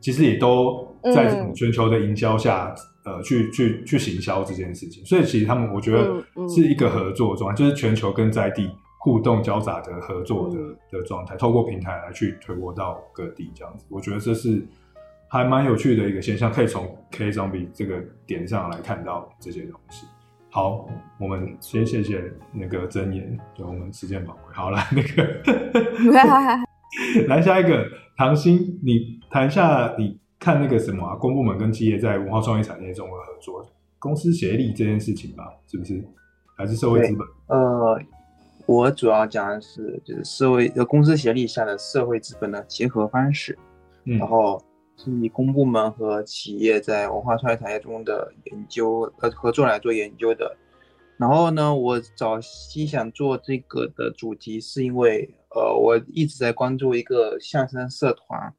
[0.02, 2.74] 其实也都在全球的营销下，
[3.04, 5.04] 嗯、呃，去去去行销这件事情。
[5.04, 8.70] 所以其实他们，我觉得是一个合作状态，就是全球跟在地
[9.02, 13.86] 互动交杂的合作的、嗯、的状态，透过平台来去推播到各地这样子。
[13.90, 14.66] 我觉得这是
[15.30, 20.06] 还蛮有趣的一个现象，可以从 K Zombie 这个点上来看到这些东西。
[20.50, 20.90] 好，
[21.20, 24.54] 我们先谢谢那个真言，对我们时间宝贵。
[24.54, 26.60] 好了，那个。
[27.28, 27.88] 来下一个
[28.18, 33.64] 唐鑫，你谈一下你看那个什么啊，公部门跟企业在文化创意产业中的合作，
[34.00, 36.04] 公司协力这件事情吧，是不是？
[36.58, 37.28] 还是社会资本？
[37.56, 38.02] 呃，
[38.66, 43.56] 我主要讲的是就是社会呃公司协力下的社会资本的结合方式，
[44.06, 44.60] 嗯、然后
[45.00, 50.56] 是以公部门和企业在文化创意产业中的研究呃合作来做研究的。
[51.18, 55.34] 然后呢，我早期想做这个的主题是因为。
[55.52, 58.54] 呃，我一直在关注一个相声社团，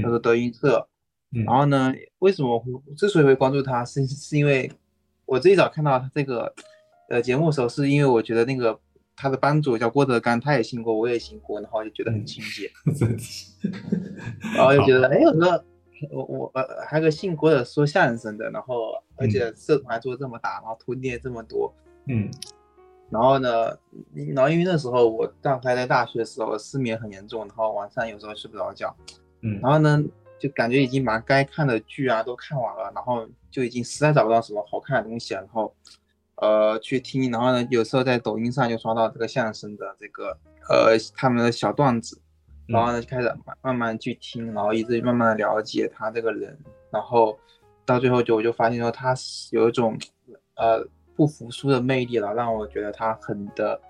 [0.00, 0.88] 叫做德云社。
[1.34, 4.70] 嗯、然后呢，为什么会之所以会关注他，是是因为
[5.24, 6.54] 我最早看到他这个
[7.10, 8.78] 呃节目的时候，是因为我觉得那个
[9.16, 12.70] 他的班主叫郭德纲，他也姓郭，我也姓郭，然后就觉得很亲切。
[12.86, 13.18] 嗯、
[14.54, 15.64] 然后就觉得，哎好，我说
[16.10, 21.72] 我我呃还有个姓郭的说相声的，然后而且社团还做这么大，然后徒弟也这么多，
[22.08, 22.30] 嗯。
[23.08, 23.68] 然后呢，
[24.34, 28.92] 然后因为那时候我大概在大学的时候失眠很严重，然后晚上有时候睡不着觉，
[29.42, 30.02] 嗯，然后呢
[30.40, 35.72] 就感觉已经把该看的剧啊都看完了，然后就已经实在找不到什么好看的东西了，然后
[36.38, 40.36] 呃去听，然后呢有时候在抖音上就刷到这个相声的这个
[40.68, 42.20] 呃他们的小段子，
[42.66, 46.58] 然后呢就开始慢慢慢去听，然后一直慢慢的了解他这个人，
[46.90, 47.38] 然后
[47.84, 49.98] 到最后就我就发现说他是有一种
[50.56, 50.86] 呃。
[51.16, 53.80] 不服输的魅力了，让我觉得他很的，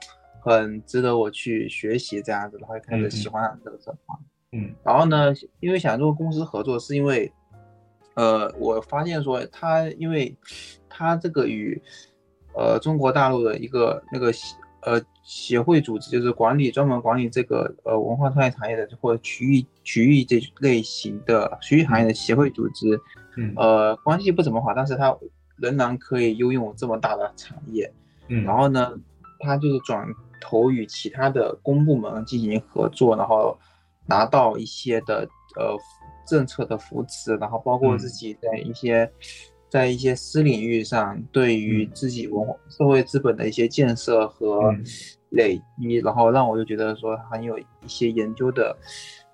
[0.41, 4.17] 很值得我去学习这样子，然后开始喜欢上这个社团。
[4.53, 7.33] 嗯，然后呢，因为想做公司合作，是因为，
[8.15, 10.33] 呃，我发现说他，因为
[10.89, 11.83] 他这个与，
[12.55, 14.31] 呃，中国大陆的一个那个
[14.83, 22.99] 呃协会组织，就是管理专门管理这个呃文化创意产业的或者区域区域这类型的区域行业的协会组织，
[23.37, 25.15] 嗯，呃，关系不怎么好，但是他。
[25.59, 27.91] 仍然可以拥有这么大的产业，
[28.29, 28.93] 嗯，然后呢，
[29.39, 30.07] 他就是转
[30.39, 33.59] 投与其他的公部门进行合作，然后
[34.05, 35.27] 拿到一些的
[35.57, 35.75] 呃
[36.29, 39.11] 政策的扶持，然后包括自己在一些、嗯、
[39.71, 44.77] 在一些私领域上对于自己文化社会资本的一些建设和
[45.31, 48.77] 累积，嗯、然后让我就觉得说很有一些研究的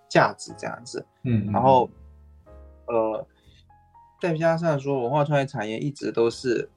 [0.08, 1.88] 价值这样子，嗯，然后
[2.86, 3.26] 呃。
[4.20, 6.70] 再加上说，文化创意产业一直都是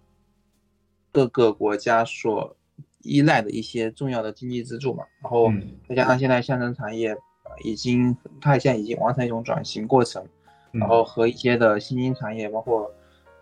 [1.11, 2.57] 各个国家所
[3.03, 5.03] 依赖的一些重要的经济支柱嘛。
[5.21, 5.51] 然后
[5.87, 7.15] 再加上现在相声产业
[7.63, 10.25] 已经，它现在已经完成一种转型过程，
[10.71, 12.91] 然后和一些的新兴产业包括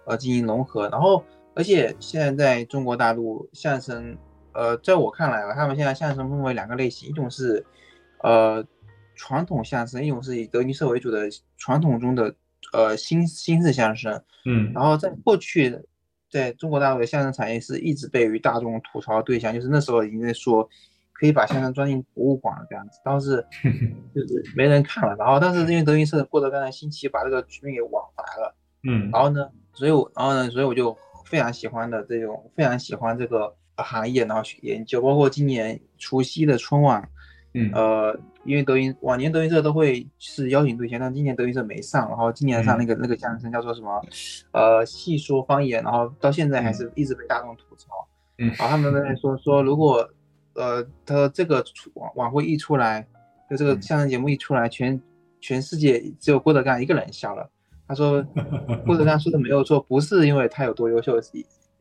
[0.03, 0.89] 呃进行融合。
[0.89, 4.17] 然后而且现在在中国大陆相声，
[4.53, 7.65] 呃，在我看来啊，他们现在相声分为两个类型，一种是
[8.23, 8.65] 呃
[9.15, 12.35] 传统相声，一种是以德云社为主的传统中的
[12.71, 14.23] 呃新新式相声。
[14.45, 15.79] 嗯，然后在过去。
[16.33, 20.67] 在中国大陆的相声产业是一直被于大众吐槽的对象，就是那时候已经在说，
[21.11, 23.45] 可以把相声装进博物馆了这样子，当时
[24.15, 25.15] 就是没人看了。
[25.15, 28.55] 然后，但是因为德云社的郭德纲的兴起，把这个局面给挽回来了。
[28.81, 37.09] 嗯，然后呢，所以我，然后呢，所以我就非常喜欢的这种，非常喜欢这个行业，然后去研究，包括今年除夕的春晚。
[37.55, 44.01] 嗯，呃，因为德云往年德云社都会是邀请对象，但今年德云社没上，然后今年上那个、嗯、那个相声叫做什么？
[44.53, 47.89] 呃，戏说方言，然后到现在还是一直被大众吐槽。
[48.39, 50.09] 嗯，然后他们在说说，如果
[50.55, 51.63] 呃他这个
[51.93, 53.05] 晚晚会一出来，
[53.47, 54.99] 就这个相声节目一出来，全
[55.39, 57.47] 全世界只有郭德纲一个人笑了。
[57.87, 58.25] 他说
[58.83, 61.21] 郭德纲说的没有错，不是因为他有多优秀，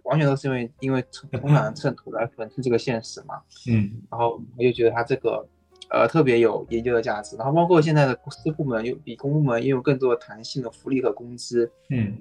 [0.05, 1.05] 完全都是因为因为
[1.41, 3.41] 共产党趁土来粉饰这个现实嘛。
[3.69, 5.47] 嗯，然后我就觉得他这个。
[5.91, 11.71] 呃，特别有研究的价值，然后包括现在的私部门又比公部门拥有更多的弹性的福利和工资。
[11.91, 12.17] 嗯，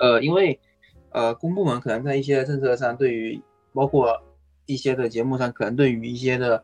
[0.00, 0.58] 呃，因为
[1.10, 3.40] 呃，公部门可能在一些政策上，对于
[3.72, 4.20] 包括
[4.66, 6.60] 一些的节目上，可能对于一些的，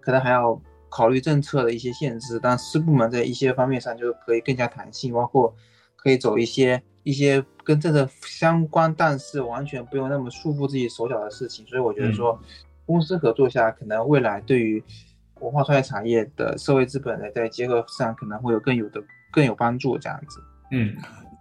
[0.00, 0.60] 可能还要
[0.90, 5.54] 考虑政策的一些限制，但私部门在一些方面上就可以更加弹性，包括
[5.96, 11.66] 可以走一些一些跟政策相关，但是完全不用那么束缚自己手脚的事情。
[11.66, 12.38] 所以我觉得说，
[12.84, 14.82] 公司合作下，可能未来对于
[15.40, 19.02] 文化创意产业的社会资本呢，在结合上可能会有更有的
[19.32, 20.40] 更有帮助这样子。
[20.70, 20.94] 嗯，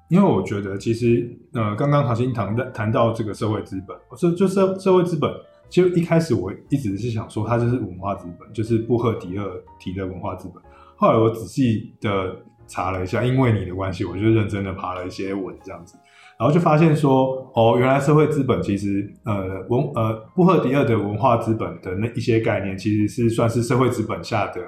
[0.09, 5.31] 因为我觉得其实呃，刚刚唐鑫谈的谈到这个社会资本，就就社社会资本，
[5.69, 10.61] 其实一开始我一直是想说它就是文化资本，就是布赫迪厄提的文化资本。
[10.95, 12.35] 后来我仔细的
[12.67, 15.97] 查了一下，因为你的关系，我就认真的爬了一些文这样子。
[16.43, 24.59] 然后就发现说，哦，原来社会资本其实，呃，文呃，布赫迪尔的文化资本的那一些概念，其实是算是社会资本下的，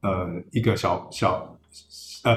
[0.00, 1.54] 呃，一个小小，
[2.24, 2.34] 呃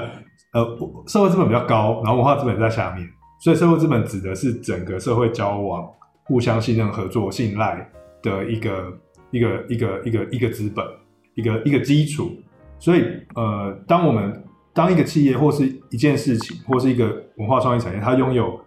[0.52, 3.08] 呃，社会资本比较高，然后文化资本在下面，
[3.40, 5.88] 所以社会资本指的是整个社会交往、
[6.24, 7.90] 互相信任、合作、信赖
[8.22, 8.92] 的一个
[9.30, 10.84] 一个一个一个一个资本，
[11.36, 12.30] 一个一个基础。
[12.78, 13.02] 所以，
[13.34, 18.60] 呃，当我们当一个企业或是一件事情，或是一个文化创意产业，它拥有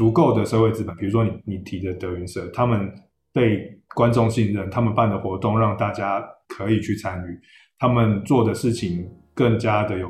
[0.00, 2.90] 足够的社会资本，比如说你你提的德云社，他们
[3.34, 3.60] 被
[3.94, 7.38] 观众信任，他们办的活动让大家可以去参与，
[7.78, 10.08] 他们做的事情更加的有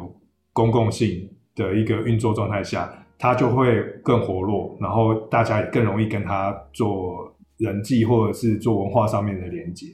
[0.53, 2.89] 公共性的一个运作状态下，
[3.19, 9.87] 他就会更活络，然后大家也更容易跟他做人际或者是做文化上面的连接。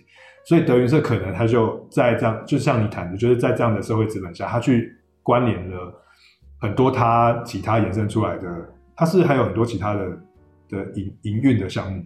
[0.45, 4.93] 所以德云社可能他就在这样，就像你谈的，就是在这样的社会资本下，他去
[5.23, 5.91] 关联了
[6.61, 8.76] 很多他其他衍生出来的。
[8.97, 10.19] 它是还有很多其他的
[10.71, 12.03] 的营营运的项目，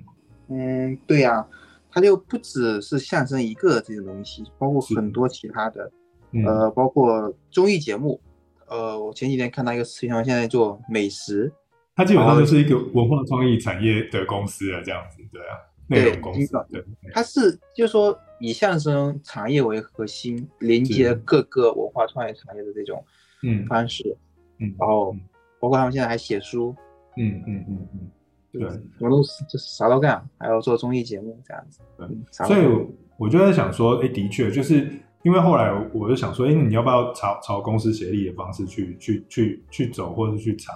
[0.49, 1.49] 嗯，对呀、啊，
[1.89, 5.89] 它就不只是相声一个这些东西，包括很多其他的，
[6.33, 8.21] 嗯、呃，包括综艺节目，
[8.67, 11.53] 呃，我前几天看到一个视频，现在做美食，
[11.95, 23.05] 它基本上就是一个文化创意产业的公司啊，这样子，对啊，内容公司，对，它是就是说以相声产业为核心，连接各个文化创意产业的这种
[23.45, 23.65] 嗯。
[23.67, 24.17] 方式，
[24.59, 25.15] 嗯，然后。
[25.61, 26.75] 包括他们现在还写书，
[27.19, 28.11] 嗯嗯嗯嗯，
[28.51, 31.81] 对，什么都是就是啥都干，还要做综艺节目这样子。
[31.99, 32.09] 对，
[32.47, 32.87] 所以
[33.19, 34.89] 我就在想说，哎，的确，就是
[35.23, 40.73] 因为后来我就想说，哎，你要不要朝朝公司协力的方式去去去去走，或者去查，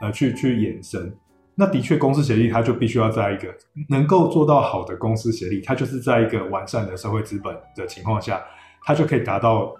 [0.00, 1.12] 呃，去去衍生。
[1.54, 3.54] 那的确，公司协力它就必须要在一个
[3.90, 8.42] 能够做到好的公司协力，它就是在一个完善的社会资本的情况下，
[8.82, 9.74] 它就可以达到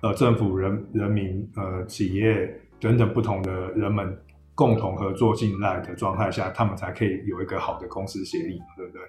[0.00, 2.58] 呃政府、人人民、呃企业。
[2.82, 4.18] 等等不同的人们
[4.56, 9.00] 共同合作、信赖的状态下，他们才可以有一个好的公司协力，对不对？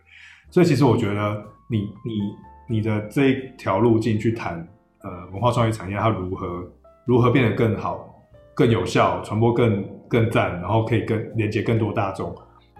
[0.51, 4.65] 所以其实我觉得，你你你的这一条路径去谈，
[5.01, 6.71] 呃，文化创意产业它如何
[7.05, 12.33] 如何变得更好、更有效、传播更更赞，然后可以更连接更多大众，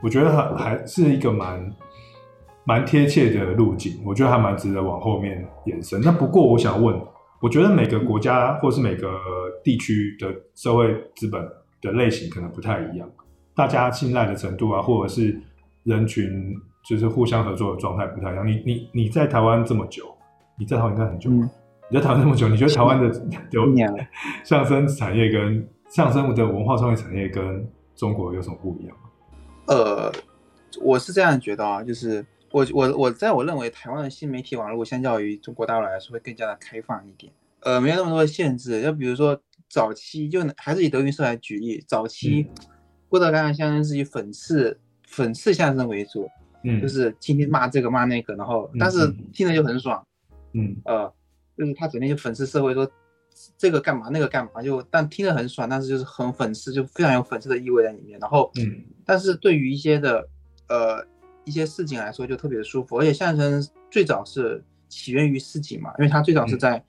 [0.04, 1.74] 我觉得还还是一个蛮
[2.66, 6.00] 蛮贴切的路径，我觉得还蛮值得往后面延伸。
[6.02, 6.96] 那不过我想问。
[7.44, 9.20] 我觉得每个国家或是每个
[9.66, 11.46] 地区的社会资本
[11.82, 13.10] 的类型可能不太一样，
[13.54, 15.38] 大家信赖的程度啊，或者是
[15.84, 18.48] 人群就是互相合作的状态不太一样。
[18.48, 20.06] 你你你在台湾这么久，
[20.58, 21.50] 你在台湾应该很久，嗯、
[21.90, 23.08] 你在台湾这么久，你觉得台湾的
[23.52, 23.66] 有
[24.46, 28.96] 相声 产业跟相声的文化创意产业跟中国有什么不一样？
[29.68, 30.10] 呃，
[30.82, 38.80] 我是这样觉得啊，就是我我我在我认为台湾的新媒体网络相较于中国大陆来说会更加的开放一点，呃，没有那么多的限制。
[38.80, 42.46] 就比如说早期就还是以德云社来举例，早期
[43.10, 44.80] 郭德纲的相声是以讽刺
[45.10, 46.30] 讽刺相声为主，
[46.64, 50.06] 嗯，就是天天骂这个骂那个，然后但是听着就很爽，
[50.52, 51.12] 嗯呃，
[51.58, 52.88] 就是他整天就讽刺社会说
[53.58, 58.20] 这个干嘛那个干嘛，就但听着很爽，但是就是很讽刺，就非常有讽刺的意味在里面。
[58.20, 60.30] 然后嗯，但是对于一些的
[60.70, 61.04] 呃。
[61.46, 66.84] 一些市井来说就特别舒服，而且相声最早是起源于市井嘛，因为它最早是在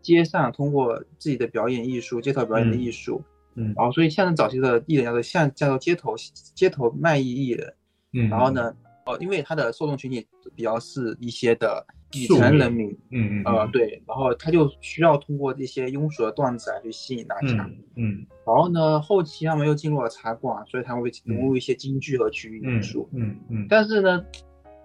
[0.00, 3.22] 街上通过自己的表演艺术、街头表演的艺术，
[3.54, 6.14] 嗯，然后所以相声早期的艺人叫做像叫做街头
[6.54, 7.74] 街头卖艺艺人，
[8.12, 8.74] 嗯，然后呢，
[9.08, 11.84] 哦，因为它的受众群体比较是一些的。
[12.10, 24.24] 底层人民，嗯嗯，呃，对，然后他就需要通过这些庸俗的段子来去吸引大家，嗯，然后呢，后期他们又进入了茶馆，所以他们会融入一些京剧和曲艺元素，嗯嗯，但是呢，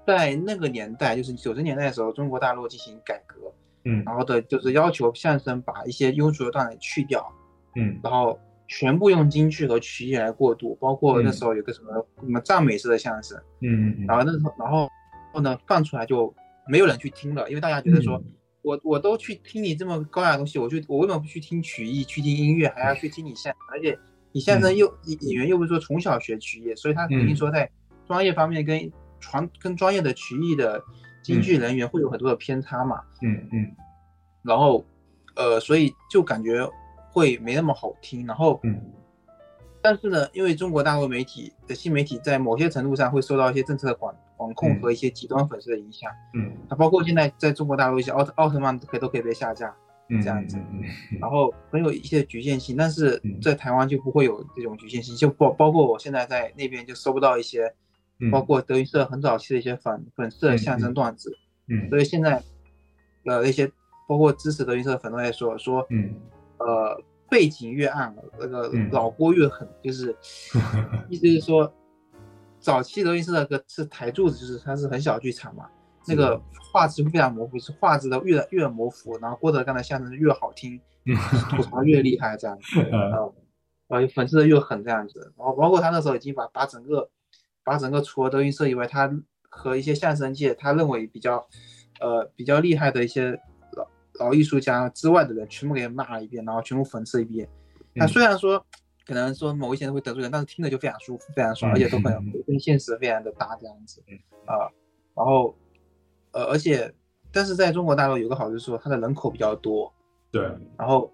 [0.05, 3.37] 在那个年代，就是九十年代的时候，中国大陆进行改革，
[3.85, 7.25] 嗯，然后的就是要求相声把一些庸俗的段子去掉，
[7.77, 8.37] 嗯，然后
[8.79, 14.89] 全部用京剧和曲艺来过渡，包括那时候有个什么什么赞美式的相声，嗯嗯，然后那时候，然后
[15.33, 16.33] 后呢放出来就。
[16.65, 23.61] 没有人去听了，因为大家觉得说，嗯、我我都去听你这么高雅的东西，我去我为什么不去听曲艺，去听音乐，还要去听你相声？
[23.69, 23.99] 而且
[24.31, 27.69] 你相声又、嗯、演员又不是说从小学曲艺，所以他肯定说在
[28.07, 30.81] 专业方面跟传跟专业的曲艺的
[31.21, 33.01] 京剧人员会有很多的偏差嘛。
[33.21, 33.49] 嗯嗯。
[33.51, 33.75] 嗯
[34.41, 34.85] 然后，
[35.35, 36.65] 呃，所以就感觉
[37.13, 38.25] 会没那么好听。
[38.25, 38.81] 然后，嗯。
[39.85, 49.75] 但是呢，因为中国大陆媒体的新媒体在某些程度上会受到一些政策的管管控和一些极端粉丝的影响，嗯，它包括现在在中国大陆一些奥特奥特曼都可以都可以被下架，
[50.09, 50.83] 这样子，嗯，
[51.19, 57.69] 然后很有一些局限性，但是在台湾就不会有这种局限性，就包包括我现在在那边就搜不到一些，
[58.31, 61.37] 包括德云社很早期的一些粉粉丝的相声段子，
[61.67, 62.41] 嗯，所以现在，
[63.25, 63.69] 呃，那些
[64.07, 66.13] 包括支持德云社的粉都在说说，嗯，
[66.65, 67.03] 呃。
[67.29, 70.15] 背景越暗，那个老郭越狠，嗯、就是
[71.09, 71.73] 意思是说，
[72.59, 75.67] 早期德云社那个是台柱子，就是它是很小剧场嘛，
[76.05, 76.39] 那个
[76.71, 80.79] 画质非常模糊，是画质的越越模糊，然后郭德纲的相声越好听，
[81.49, 83.33] 吐槽越厉害这样子， 然后
[84.13, 87.09] 粉丝的越狠这样子，然后包括他那时候已经把把整个
[87.63, 89.11] 把整个除了德云社以外，他
[89.49, 91.47] 和一些相声界他认为比较
[91.99, 93.41] 呃比较厉害的一些。
[94.19, 97.49] 老艺术家之外的人全部给骂了一遍，然后全部讽刺一遍。
[97.93, 98.63] 那虽然说
[99.05, 104.01] 可能说某一些人会得罪人，但是听着就非常舒服，非常爽，而且都很跟现实非常的搭这样子
[104.45, 104.69] 啊。
[105.15, 105.55] 然后
[106.31, 106.93] 呃，而且
[107.31, 109.91] 但是在中国大陆有个好处是说，它的人口比较多，
[110.31, 110.43] 对。
[110.77, 111.11] 然后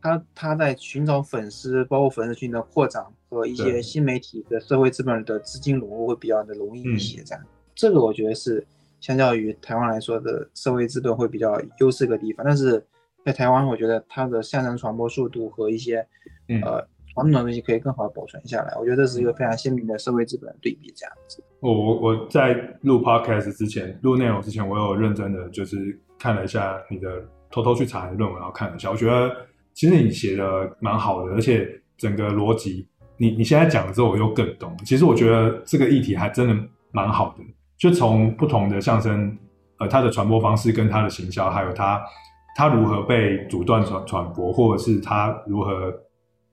[0.00, 7.22] 他他在寻找粉丝，包括粉丝群的扩展和一些新媒体的社会资本的资金融入会比较的容易一些。
[7.24, 7.44] 这样，
[7.74, 8.64] 这个我觉得是。
[9.06, 12.84] 相较于台湾来说的社会资本会比较优势的地方，但是
[13.24, 16.04] 在台湾，我觉得它的相声传播速度和一些，
[16.48, 16.84] 嗯、呃
[17.14, 18.74] 传统的东西可以更好的保存下来。
[18.76, 21.40] 我觉得这是一个非常鲜明的社会资本的对比，这样子。
[21.60, 29.32] 我我我在录 podcast 之前，录内容之前，我有认真的就是看了一下你的偷偷去查你的论文，然后看了一下，我觉得
[29.72, 32.88] 其实你写的蛮好的，而且整个逻辑，
[33.18, 34.76] 你你现在讲了之后，我又更懂。
[34.84, 37.44] 其实我觉得这个议题还真的蛮好的。
[37.78, 39.36] 就从不同的相声，
[39.78, 42.02] 呃，它的传播方式跟它的行销，还有它
[42.56, 45.92] 它如何被阻断传传播，或者是它如何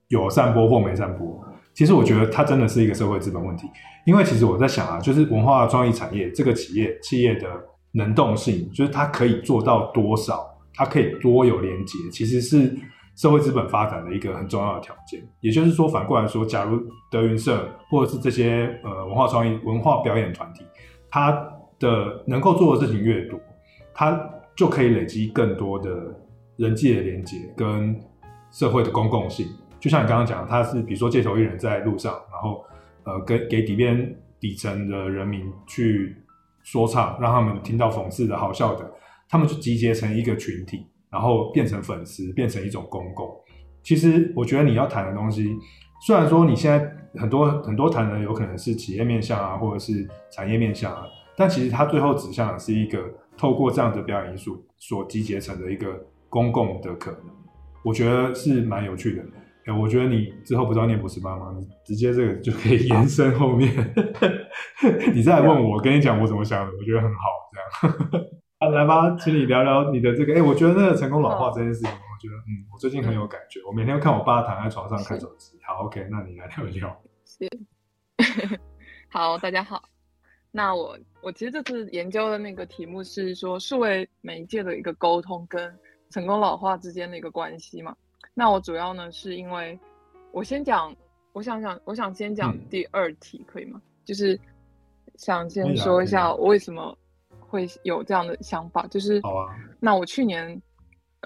[0.08, 1.42] 有散播或没散播。
[1.72, 3.66] 其实我觉得它真的是一个社会资本问题，
[4.04, 7.48] 因为其实我在想啊，就是文化创意产业这个企业企业的
[7.92, 12.76] 能动性，就是它可以做到多少，它可以多有连接，其实是
[13.16, 15.20] 社会资本发展的一个很重要的条件。
[15.40, 16.78] 也就是说，反过来说，假如
[17.10, 20.62] 德云社或者是这些呃文化创意文化表演团体。
[21.14, 21.30] 他
[21.78, 23.38] 的能够做的事情越多，
[23.94, 24.20] 他
[24.56, 25.88] 就可以累积更多的
[26.56, 27.96] 人际的连接跟
[28.50, 29.46] 社会的公共性。
[29.78, 32.64] 就像你刚刚讲，他是比如说街头艺人，在路上，然后
[33.04, 36.16] 呃，给给底边底层的人民去
[36.64, 38.92] 说唱，让他们听到讽刺的好笑的，
[39.28, 43.32] 他们就集结成一个群体，然后变成粉丝，变成一种公共。
[43.84, 45.54] 其实我觉得你要谈的东西，
[46.06, 46.92] 虽然说你现在。
[47.16, 51.04] 很多很多谈的有可能是企业面向啊，或者是产业面向啊，
[51.36, 52.98] 但其实它最后指向的是一个
[53.36, 55.94] 透过这样的表演艺术所集结成的一个
[56.28, 57.20] 公共的可能，
[57.84, 59.22] 我觉得是蛮有趣的。
[59.66, 61.54] 欸，我觉得你之后不知道念博士班吗？
[61.56, 63.70] 你直接这个就可以延伸后面，
[65.14, 67.20] 你再来问我，我跟你讲我怎么想的，我觉得很好。
[67.52, 68.26] 这样，
[68.58, 70.32] 啊，来吧，请你聊聊你的这个。
[70.32, 71.90] 哎，欸，我觉得那个成功老化这件事情。
[72.24, 73.60] 觉得嗯，我最近很有感觉。
[73.66, 75.58] 我每天看我爸躺在床上看手机。
[75.62, 77.02] 好，OK，那你来聊一聊。
[77.26, 77.46] 是，
[79.10, 79.82] 好，大家好。
[80.50, 85.76] 那我我其实这次研究的那个题目是说数位媒介的一个沟通跟
[86.08, 87.94] 成功老化之间的一个关系嘛。
[88.32, 89.78] 那我主要呢是因为
[90.32, 90.96] 我先讲，
[91.34, 93.78] 我想想，我想先讲第二题，可以吗？
[93.84, 94.40] 嗯、就是
[95.16, 96.96] 想先说一下我为什么
[97.38, 99.54] 会有这样的想法，就是好啊。
[99.78, 100.58] 那我去年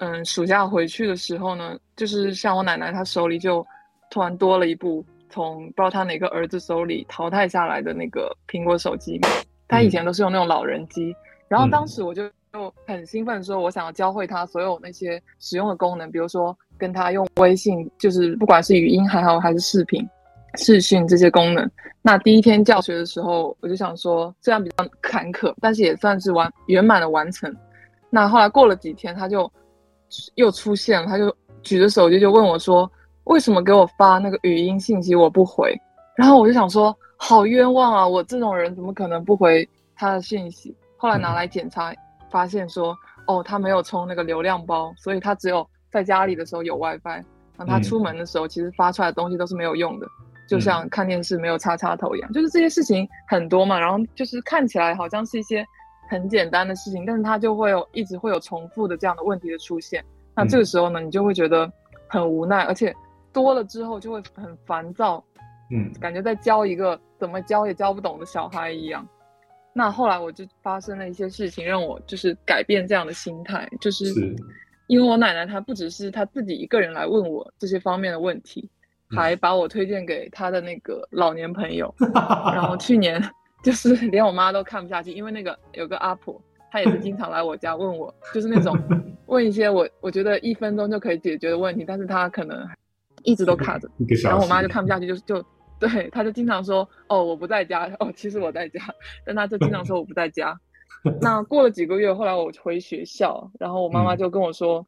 [0.01, 3.65] 嗯暑假回去的时候呢，就是像我奶奶她手里就
[4.09, 5.05] 突然多了一部。
[5.31, 9.21] 从不知道她哪个儿子手里淘汰下来的那个苹果手机，
[9.67, 11.15] 她以前都是用那种老人机，
[11.47, 20.03] 然后当时我就就很兴奋，说我想要教会她所有那些使用的功能，比如说跟她用微信，就是不管是语音还好还是视频、
[20.55, 21.69] 视讯这些功能。
[22.01, 27.55] 那第一天教学的时候，我就想说，虽然比较坎坷，但是也算是完圆满的完成。
[28.09, 29.51] 那后来过了几天，他就
[30.35, 32.89] 又出现了，他就举着手机就问我说。
[33.25, 35.79] 为什么给我发那个语音信息我不回？
[36.15, 38.07] 然后我就想说，好冤枉啊！
[38.07, 40.75] 我这种人怎么可能不回他的信息？
[40.97, 41.93] 后来拿来检查，
[42.31, 42.97] 发现说，
[43.27, 47.23] 哦，他没有充那个流量包，所以他只有在家里的时候有 WiFi，
[47.55, 50.07] 然后他出门的时候，其实发出来的东西都是没有用的，
[50.47, 52.33] 就像看电视没有插插头一样。
[52.33, 55.63] 就是这些事情很多嘛，然后就是看起来好像是一些
[56.09, 60.03] 很简单的事情，但是他就会有一直会有重复的这样的问题的出现。
[60.35, 61.71] 那这个时候呢，你就会觉得
[62.07, 62.93] 很无奈，而且。
[63.31, 65.23] 多了之后就会很烦躁，
[65.71, 69.07] 嗯，感觉在教一个怎么教也教不懂的小孩一样。
[69.71, 74.05] 那后来我就发生了一些事情，让我就是改变这样的心态，就是
[74.87, 78.67] 因为我奶奶她不只是她自己一个人来问我这些方面的问题，
[79.15, 81.93] 还把我推荐给她的那个老年朋友。
[82.51, 83.21] 然后去年
[83.63, 86.41] 就是 连我妈都看不下去，因为那个有个阿婆，
[86.71, 88.77] 她也是经常来我家问我，就是那种
[89.27, 92.67] 问一些我我觉得一分钟就可以解决的问题，但是她可能。
[93.25, 93.89] 一直都卡着，
[94.23, 95.45] 然后我妈就看不下去，就就
[95.77, 98.79] 对，她就经常说：“哦，我不在家。”哦，其实我在家，
[99.25, 100.57] 但她就经常说我不在家。
[101.19, 104.79] 那过了几个月，后来我回学校，然后我妈妈就跟我说：“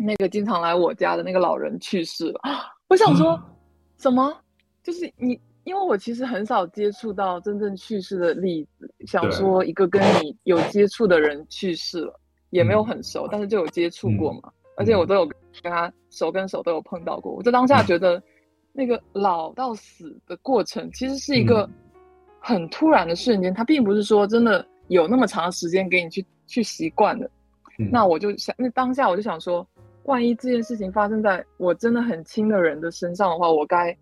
[0.00, 2.40] 嗯、那个经常来我家的那个老人去世了。
[2.88, 3.42] ”我想说，嗯、
[3.98, 4.34] 什么？
[4.82, 8.92] 就是你，因为我其实很少接触到真正去世的例子。
[9.06, 14.40] 想说一个跟你有接触的人去世了，也没有很熟，但是就有接触过嘛。
[14.44, 18.20] 嗯而且我都有跟他手跟手都有碰到过，我在当下觉得
[18.72, 21.68] 那个老到死的过程其实是一个
[22.40, 27.30] 很突然的瞬间，它并不是说真的有那么长时间给你去去习惯的。
[27.76, 29.64] 那我就想，那当下我就想说，
[30.04, 33.94] 万一这件事情发生在我真的很亲的人的身上的话，我该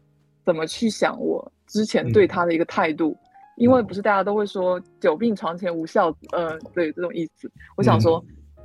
[0.50, 3.16] 怎么去想我之前对他的一个态度？
[3.56, 7.48] 因为不是大家都会说“久病床前无孝子”，呃，对这种意思。
[7.76, 8.24] 我想说，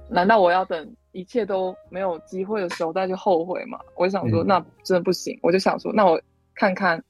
[0.09, 0.95] 难道我要等？
[1.11, 3.77] 一切都没有机会的时候，再去后悔吗？
[3.95, 5.35] 我就想说，那真的不行。
[5.35, 6.19] 嗯、我就想说，那我
[6.55, 7.01] 看看，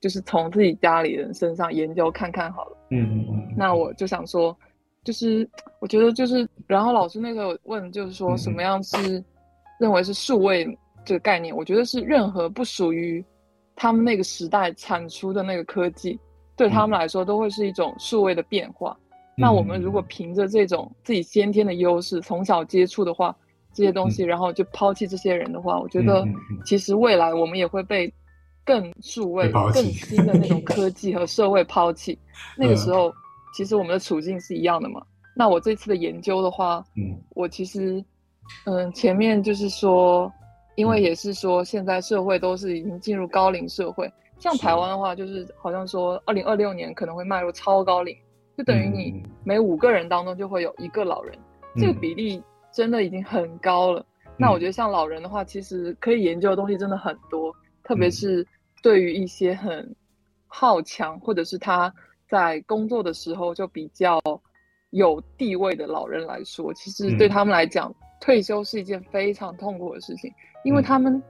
[0.00, 2.76] 就是从自己家里人身上研究看看好了。
[2.90, 3.26] 嗯。
[3.56, 4.56] 那我就想说，
[5.04, 5.48] 就是
[5.80, 9.22] 我觉得就是，然后老师那个问，就是说什么样是
[9.78, 10.66] 认为是数位
[11.04, 11.54] 这个概念？
[11.54, 13.24] 我觉得是任何不属于
[13.76, 16.18] 他们那个时代产出的那个科技，
[16.56, 18.96] 对他们来说都会是一种数位的变化。
[19.36, 23.34] 嗯、那我们如果凭着这种自己先天的优势，从小接触的话，
[23.72, 26.24] 这些东西，然后就抛弃这些人的话，我觉得
[26.64, 28.12] 其实未来我们也会被
[28.64, 32.18] 更数位、更新的那种 科技和社会抛弃。
[32.56, 33.12] 那个时候，
[33.56, 35.02] 其实我们的处境是一样的嘛。
[35.36, 38.02] 那我这次的研究的话，嗯，我其实，
[38.66, 40.32] 嗯，前面就是说，
[40.74, 48.16] 因为也是说现在社会都是已经进入高龄社会，像台湾的话，就是好像说二零二六年可能会迈入超高龄，
[48.56, 51.38] 就等于你每五个人当中就会有一个老人，
[51.76, 52.42] 这个比例。
[52.76, 54.04] 真的已经很高了。
[54.36, 57.54] 那我觉得像老人的话，其实可以研究的东西真的很多，
[57.84, 58.44] 特别是
[58.82, 59.94] 对于一些很
[60.48, 61.94] 好强，或者是他
[62.28, 64.20] 在工作的时候就比较
[64.90, 67.94] 有地位的老人来说，其实对他们来讲，
[68.24, 70.32] 退休是一件非常痛苦的事情，
[70.64, 71.22] 因为他们，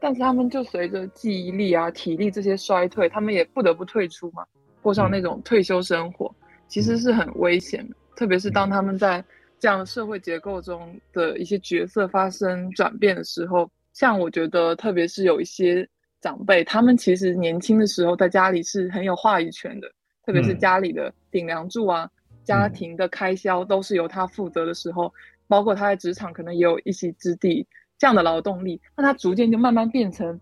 [0.00, 4.44] 但是他们就随着记忆力啊、体力这些衰退，他们也不得不退出嘛，
[4.82, 6.34] 过上那种退休生活，
[6.66, 9.24] 其实是很危险的，特别是当他们在。
[9.58, 15.88] 这样的社会结构中的一些角色发生转变的时候，像我觉得，特别是有一些
[16.20, 19.90] 长辈，他们其实年轻的时候在家里是很有话语权的，
[20.26, 22.06] 特别是家里的顶梁柱啊，
[22.44, 25.10] 家庭的开销都是由他负责的时候，
[25.48, 27.66] 包括他在职场可能也有一席之地，
[27.98, 30.40] 这样的劳动力，那他逐渐就慢慢变成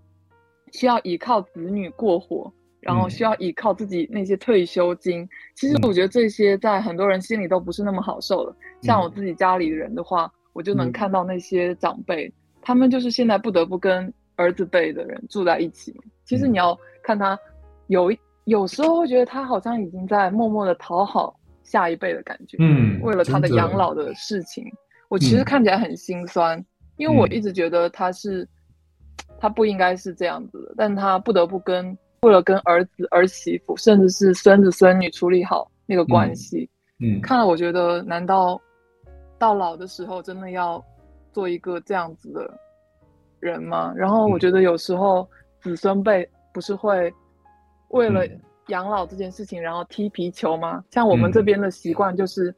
[0.72, 2.52] 需要依靠子女过活。
[2.86, 8.52] 然后需要依靠自己那些退休金，嗯、其实我觉得这些在很多人心里都不是那么好受的。
[8.52, 15.98] 嗯、像我自己家里的人的话，我就能看到那些长辈，嗯、他们就是现在不得不跟儿子辈的人住在一起。
[16.26, 17.38] 其实你要看他
[17.86, 24.62] 有有时候会觉得他好像已经在默默的讨好下一辈的感觉，嗯，为了他的养老的事情，
[25.15, 28.49] 我其实看起来很心酸，嗯、因为我一直觉得他是
[29.39, 38.61] 他不应该是这样子的，但他不得不跟为了跟儿子儿媳妇甚至是孙子孙女处理好那个关系，嗯，嗯看了我觉得难道
[39.39, 40.85] 到老的时候真的要
[41.33, 42.53] 做一个这样子的
[43.39, 43.93] 人吗？
[43.95, 45.29] 然后我觉得有时候
[45.61, 47.15] 子孙辈不是会。
[47.91, 48.27] 为了
[48.69, 50.83] 养老这件事情，然后踢皮球吗？
[50.91, 52.53] 像我们这边的习惯就是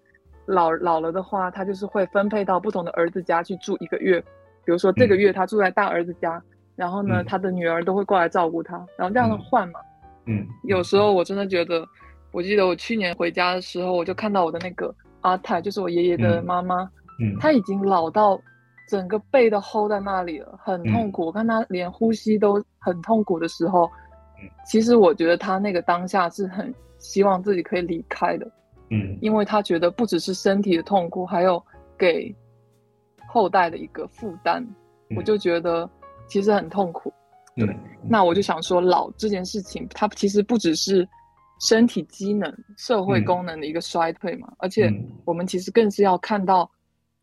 [0.46, 4.20] 老，老老了的话，他就是会分配到不同的儿子家去住一个月。
[4.64, 6.42] 比如说这个月他住在大儿子家，
[6.74, 9.80] 然后呢，他的女儿都会过来照顾他，然后这样的换嘛。
[10.26, 11.86] 嗯，有时候我真的觉得，
[12.32, 16.82] 我记得我去年回家的时候，我就看到我的那个阿太，就是我爷爷的妈妈，
[17.20, 18.40] 嗯，她已经老到
[18.88, 21.26] 整个背都 hold 在那里了，很痛苦。
[21.26, 23.90] 我看她连呼吸都很痛苦的时候。
[24.66, 28.46] 其实我觉得他那个当下是很希望自己可以离开的，
[28.90, 31.62] 嗯，因为他觉得不只是身体的痛苦，还有
[31.98, 32.34] 给
[33.28, 34.62] 后代的一个负担，
[35.10, 35.88] 嗯、我就觉得
[36.28, 37.12] 其实很痛苦。
[37.56, 37.78] 对，嗯、
[38.08, 41.08] 那我就想说，老这件事情，它其实不只是
[41.60, 44.92] 身体机能、社会功能的一个衰退嘛，嗯、而且
[45.24, 46.70] 我们其实更是要看到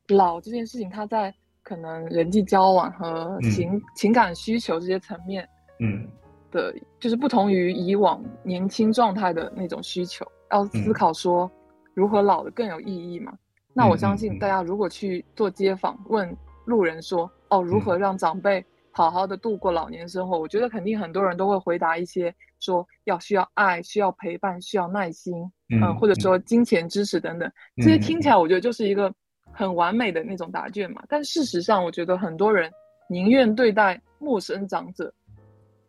[0.10, 5.48] 老这件事情，它在可能人际交往和情、嗯、情感需求这些层面，
[5.80, 6.08] 嗯。
[6.52, 10.24] 的，就是不同于以往年轻状态的那种需求，
[10.54, 11.52] 要思考说
[11.94, 13.32] 如何老的更有意义嘛。
[13.34, 13.38] 嗯、
[13.74, 16.36] 那我相信大家如果去做街访，问
[16.66, 20.38] 路人说，哦，如何让长辈好好的度过老年生活？
[20.38, 25.34] 嗯、我觉得肯定很多人都会回答一些说要需要爱、需要陪伴、需要耐心，
[25.70, 29.14] 嗯，嗯或者说金钱支持等等，这些听起来我觉得就是一个
[29.52, 31.04] 很完美的那种答卷嘛。
[31.10, 32.72] 但事实上，我觉得很多人
[33.10, 35.14] 宁愿对待陌生长者。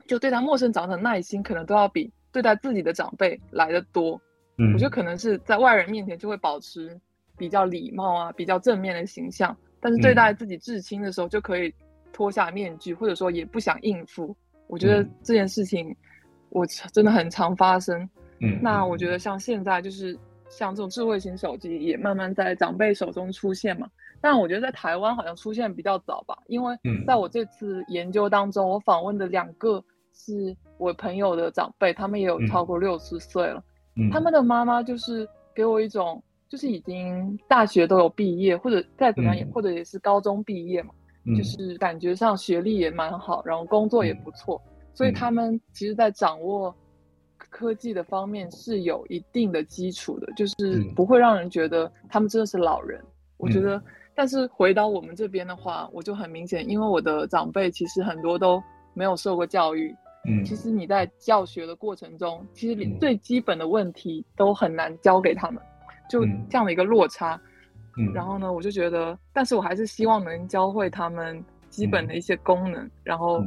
[0.06, 4.20] 就对待陌生长者的耐心，可能都要比对待自己的长辈来的多。
[4.56, 6.98] 嗯，我觉得可能是在外人面前就会保持
[7.36, 11.74] 比较礼貌啊，比较正面的形象，但是对待自己至亲的时候就可以
[12.12, 14.36] 脱下面具，或者说也不想应付。
[14.66, 15.94] 我觉得这件事情
[16.50, 18.08] 我真的很常发生。
[18.40, 23.88] 嗯，那我觉得像现在就是像这种智慧型手机也慢慢在长辈手中出现嘛。
[24.20, 26.76] 但我觉得在台湾好像出现比较早吧，因为
[27.06, 29.84] 在我这次研究当中，我访问的两个。
[30.16, 33.56] 是我朋友的长辈，他们也有超过六十岁了。
[33.58, 33.64] 嗯，
[34.10, 40.90] 他们的妈妈就是给我一种，就是已经大学都有毕业，或者再怎么样也，嗯、或者也是高中毕业嘛，
[41.26, 46.74] 嗯、就是感觉上学历也蛮好，然后工作也不错，嗯、所以他们其实，在掌握
[47.36, 53.00] 科技的方面是有一定的基础的，就是不会让人觉得他们真的是老人。
[53.00, 53.80] 嗯、我觉得，
[54.14, 58.60] 但是回到我们这边的话，我就很明显，因为我的长辈其实很多都
[58.92, 59.94] 没有受过教育。
[60.26, 65.62] 嗯，其实你在教学的过程中，其实连最基本的问题都很难教给他们，
[66.08, 67.40] 就这样的一个落差。
[67.96, 72.90] 嗯，然后呢，我就觉得，但是我还是希望能教会他们基本的一些功能。
[73.02, 73.40] 然后，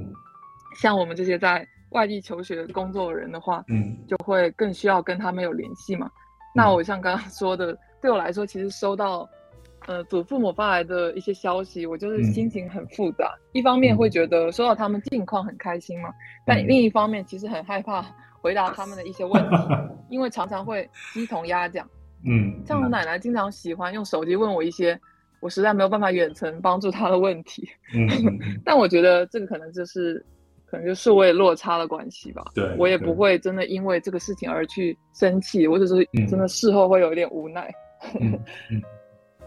[0.80, 6.09] 像我们这些在外地求学工作的人的话，嗯，就会更需要跟他们有联系嘛。
[6.55, 9.28] 那我像刚刚说的，对我来说，其实收到。
[9.88, 13.33] 呃，祖父母发来的一些消息，我就是心情很复杂。
[13.38, 16.13] 嗯、一方面会觉得收到他们近况很开心嘛，嗯、
[16.45, 18.05] 但另一方面其实很害怕
[18.41, 19.55] 回答他们的一些问题，
[20.11, 21.89] 因为常常会鸡同鸭讲。
[22.25, 24.99] 嗯，像我奶奶经常喜欢用手机问我一些
[25.39, 27.67] 我实在没有办法远程帮助她的问题。
[27.93, 28.09] 嗯，
[28.65, 30.21] 但我觉得这个可能就是
[30.65, 32.43] 可能就数位落差的关系吧。
[32.53, 37.71] 对，我也不会真的因为这个事情而去生气，我只是真的事后会有一点无奈。
[38.19, 38.33] 嗯。
[38.71, 38.81] 嗯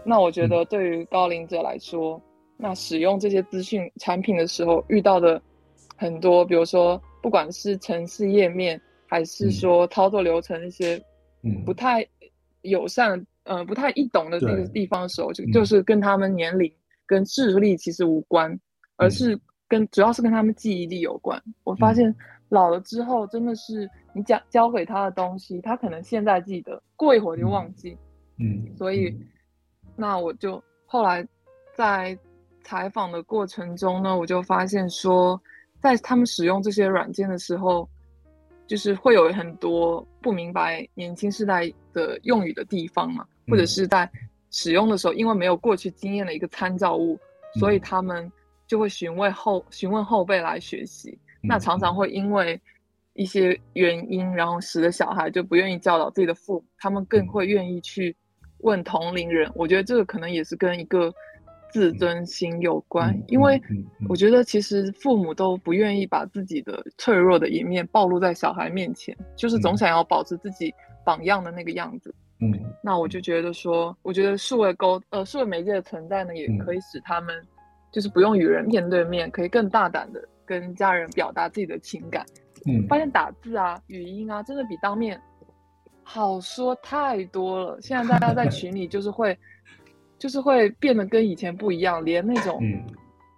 [0.03, 2.21] 那我觉得对于高龄者来说，嗯、
[2.57, 5.41] 那使用这些资讯产品的时候遇到的
[5.95, 10.99] 很多，比如说不管是程式页面，还是说操作流程一些，
[11.65, 12.03] 不太
[12.63, 16.71] 友善，嗯、呃，不太易懂的那个地方的时候，就就是跟他们年龄
[17.05, 18.59] 跟智力其实无关，嗯、
[18.97, 21.39] 而是跟主要是跟他们记忆力有关。
[21.45, 22.13] 嗯、我发现
[22.49, 27.95] 老了之后，真的是你讲教给他的东西，他可能现在记得，过一会儿就忘记。
[28.39, 29.15] 嗯，所以。
[30.01, 31.23] 那我就后来
[31.75, 32.17] 在
[32.63, 35.39] 采访的过程中呢，我就发现说，
[35.79, 37.87] 在他们使用这些软件的时候，
[38.65, 44.09] 就是会有很多不明白年轻世代的用语的地方嘛，或者是在
[44.49, 47.19] 使用的时候，因为没有过去经验的一个参照物，
[47.59, 48.29] 所以他们
[48.65, 51.15] 就会询问后询问后辈来学习。
[51.43, 52.59] 那常常会因为
[53.13, 58.15] 一些原因，然后使得小孩就不愿意教导自己的父母，他们更会愿意去。
[58.63, 61.13] 问同龄人，我觉得这个可能也是跟一个
[61.71, 63.61] 自尊心有关，嗯、因为
[64.09, 70.73] 我觉得其实父母都不愿意把自己的脆弱的一面暴露在小孩面前，就是总想要保持自己
[71.05, 72.13] 榜样的那个样子。
[72.39, 72.51] 嗯，
[72.83, 77.35] 那我就觉得说，我觉得数位沟呃数位媒介的存在呢，也可以使他们
[77.91, 82.25] 就是不用与人面对面，可以更大胆的跟家人表达自己的情感。
[82.65, 85.19] 嗯，发现打字啊、语音啊，真的比当面
[86.13, 87.79] 好说太多了。
[87.81, 89.37] 现在大家在群里就是会。
[90.21, 92.61] 就是会变得跟以前不一样，连那种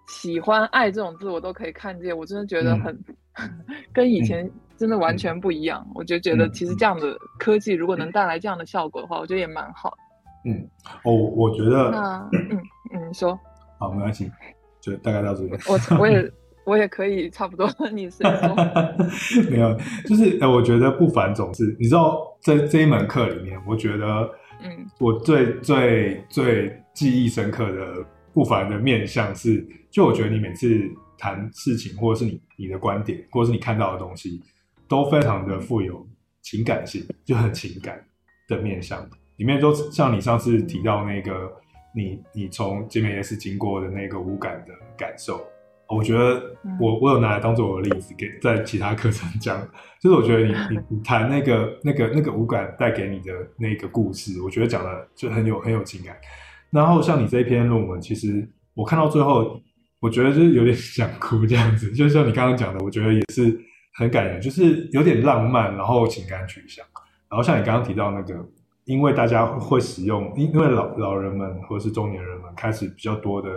[0.06, 2.94] 喜欢、爱这种字我都可以看见，我真的觉得很、
[3.40, 3.50] 嗯、
[3.90, 4.46] 跟以前
[4.76, 5.82] 真的完全不一样。
[5.86, 9.96] 嗯、我就觉得其实这样的科技如果能带来这样的效果的话，我觉得也蛮好。
[10.44, 10.68] 嗯，
[11.04, 12.60] 哦，我觉得， 那嗯
[12.92, 13.40] 嗯，你说，
[13.78, 14.30] 好，没关系，
[14.82, 15.58] 就大概到这边。
[15.66, 16.30] 我我也
[16.66, 18.28] 我也可以差不多，你说。
[19.50, 19.74] 没有，
[20.06, 24.30] 就是呃，我觉得不凡总是，你知道，在这一门课里面，我觉得。
[24.62, 30.80] 嗯，我最最最记忆深刻的不凡的面相是，就我觉得你每次
[31.18, 34.40] 谈事情，或者是你你的观点，或者是你看到的东西，
[34.88, 36.06] 都非常的富有
[36.40, 38.02] 情感性，就很情感
[38.48, 39.06] 的面相。
[39.36, 41.52] 里面都像你上次提到那个，
[41.94, 45.44] 你你从街美夜市经过的那个无感的感受。
[45.88, 46.42] 我觉得
[46.80, 49.60] 我我有拿来当做我的例子给在其他课程讲，
[50.00, 56.16] 就是我觉得你 你你谈那个那个那个五感带给你的那个故事，我觉得讲的就很有很有情感。
[56.70, 59.60] 然后像你这一篇论文，其实我看到最后，
[60.00, 61.92] 我觉得就是有点 想哭这样子。
[61.92, 63.60] 就像你刚刚讲的，我觉得也是
[63.94, 66.84] 很感人，就是有点浪漫，然后情感取向。
[67.28, 68.34] 然后像你刚刚提到那个，
[68.86, 73.50] 因为大家会使用，因因为老老人们或是中年人们开始比较多的。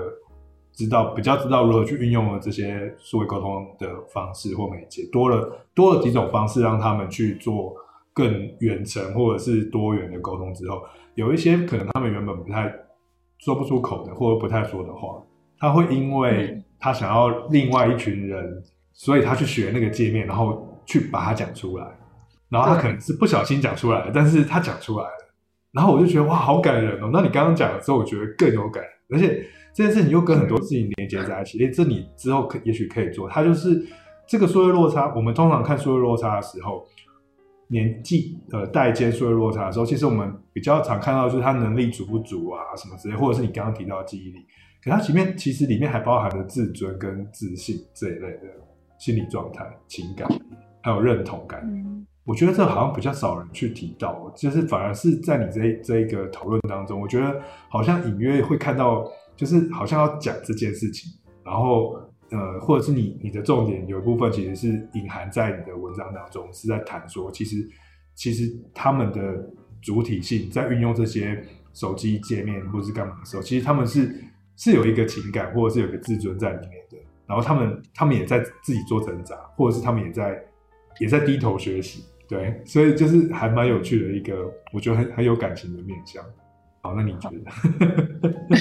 [0.77, 7.73] 知道比较知道如何去运用了这些数位沟通的方式或媒介，多了多了几种方式让他们去做
[8.13, 10.83] 更远程或者是多元的沟通之后，
[11.15, 12.71] 有一些可能他们原本不太
[13.39, 15.19] 说不出口的或者不太说的话，
[15.57, 18.63] 他会因为他想要另外一群人，
[18.93, 21.87] 所以他去学那个界面，然后去把它讲出来，
[22.49, 25.33] 然后他可能是不小心讲出来的，但是他讲出来了，
[25.71, 27.09] 然后我就觉得哇，好感人哦。
[27.11, 29.43] 那你刚刚讲的时候，我觉得更有感人，而且。
[29.77, 33.29] 这件事情又跟很多事情连接在一起，诶，这你之后可也许可以做。
[33.29, 33.85] 它就是
[34.25, 35.13] 这个数位落差。
[35.15, 36.83] 我们通常看数位落差的时候，
[37.67, 44.39] 年纪呃代间数位落差的时候，其实我们比较常看到就是他能力足不足啊什么之类，或者是你刚刚提到的记忆力。
[44.83, 48.47] 可它前面其实里面还包含了自尊跟自信这一类的
[48.97, 50.27] 心理状态、情感，
[50.81, 51.61] 还有认同感。
[51.63, 59.07] 嗯，我觉得这好像比较少人去提到，就是反而是在你这这一个讨论当中，我觉得好像隐约会看到。
[59.37, 61.09] 就是好像要讲这件事情，
[61.45, 61.97] 然后
[62.29, 67.65] 呃，或者是你你的重点有一部分其实是隐含在你的文章当中，是在谈说，其实
[68.15, 69.49] 其实他们的
[69.81, 71.41] 主体性在运用这些
[71.73, 74.13] 手机界面或是干嘛的时候，其实他们是
[74.57, 80.43] 是有一个情感或者是有个自尊在里面的，然后他们他们也在自己做挣扎，或者是他们也在
[80.99, 86.23] 也在低头学习，对，所以就是还蛮有趣的一个，我觉得很很有感情的面向。
[86.81, 88.47] 好，那你觉得？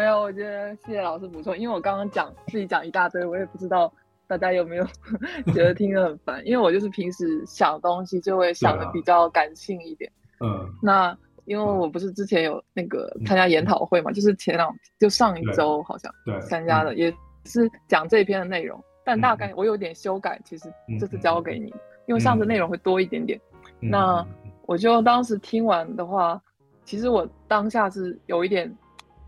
[0.00, 3.92] 没有，我觉得谢谢老师补充，因为我刚刚讲自己讲一大堆，我也不知道
[4.26, 4.84] 大家有没有
[5.52, 10.10] 觉得听得很烦，因为我就是平时想东西就会想的比较感性一点。
[10.42, 16.10] 嗯，那因为我不是之前有那个参加研讨会嘛，嗯、就是前两就上一周好像
[16.48, 21.66] 参加的，也是讲这篇的内容，但大概我有点修改，其实这次交给你，
[22.06, 23.38] 因为上次内容会多一点点。
[23.78, 24.26] 那
[24.62, 26.40] 我就当时听完的话。
[26.82, 28.68] 其实我当下是有一点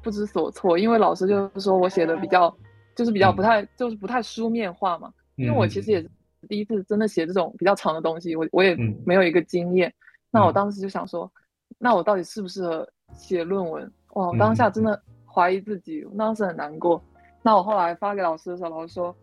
[0.03, 2.55] 不知所措，因为老师就是说我写的比较，
[2.95, 5.13] 就是比较不太，就是不太书面化嘛。
[5.37, 6.11] 因为我其实也是
[6.49, 8.77] 第一次真的写这种比较长的东西，我我也
[9.07, 9.93] 没有一个经验。
[10.31, 11.31] 那我当时就想说，
[11.79, 13.91] 那我到底适不适合写论文？
[14.15, 17.03] 哇，我当下真的怀疑自己，我当时很难过。
[17.43, 19.17] 那我后来发给老师的时候，老师说，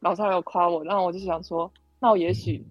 [0.00, 2.64] 老师还有夸我，然后我就想说，那我也许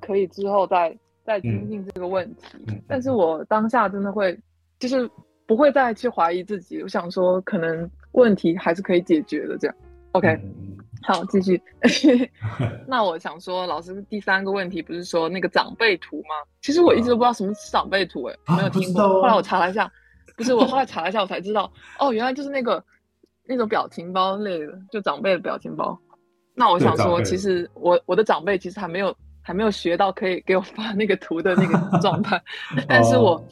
[0.00, 2.82] 可以之后再再精进这个问题。
[2.88, 4.38] 但是我当下真的会。
[4.78, 5.08] 就是
[5.52, 9.76] 不会再去怀疑自己，我想说可能问题还是可以解决的，这样。
[10.12, 11.60] OK，嗯，好，继续。
[12.88, 16.34] 那我想说，老师第三个问题不是说那个长辈图吗？
[16.62, 19.06] 其实我一直都不知道什么是长辈图，哎，没有听过。
[19.06, 19.92] 后来我查了一下，
[20.38, 22.82] 不是，我后来查了一下，我才知道，哦，原来就是那个
[23.46, 25.98] 那种表情包类的，就长辈的表情包。
[26.54, 32.42] 那我想说，其实我我的长辈其实还没有还没有学到可以给我发那个图的那个状态，
[32.88, 33.46] 但是我。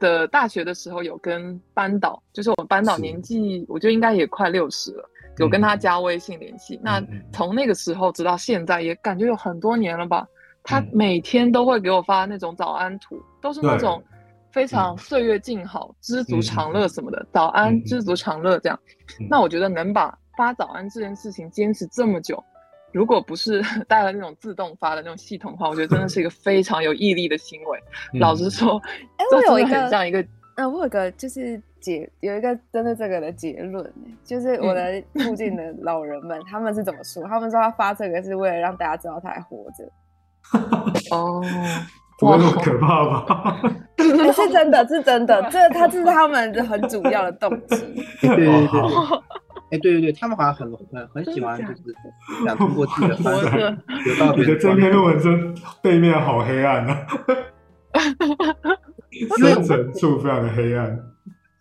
[0.00, 6.74] 的大学的时候有跟班导，就是我们班导年纪，我觉得应该也快六十了，有跟他加微信联系。
[6.76, 10.26] 嗯、那从那个时候直到现在，也感觉有很多年了吧。
[10.62, 14.02] 他每天都会给我发那种早安图，都是那种
[14.50, 18.78] 非常岁月静好、知足常乐什么的，早安，知足常乐这样。
[19.28, 22.42] 那我觉得能把发早安这件事情坚持这么久，
[22.92, 27.78] 如果不是 带了那种自动发的那种系统的话，我觉得真的是一个 非常有毅力的行为。
[28.18, 28.80] 老实说，
[29.16, 30.24] 哎，我有一个这样一个，
[30.56, 33.92] 嗯，我有一个就是结有一个针对这个的结论，
[34.24, 37.22] 就是我的附近的老人们他们是怎么说？
[37.24, 39.84] 他们说他发这个是为了让大家知道他还活着。
[41.14, 41.42] 哦。
[42.18, 43.62] 不会那么可怕吧？
[43.96, 47.76] 欸、是真的，是真的，这他这是他们很主要的动机。
[48.20, 48.80] 对对对，
[49.70, 51.94] 哎，对对对，他们好像很很很喜欢，就是
[52.44, 54.34] 想通过自己的方式得到。
[54.36, 57.06] 你的这篇论文真背面好黑暗啊！
[59.38, 60.98] 深层处非常的黑暗。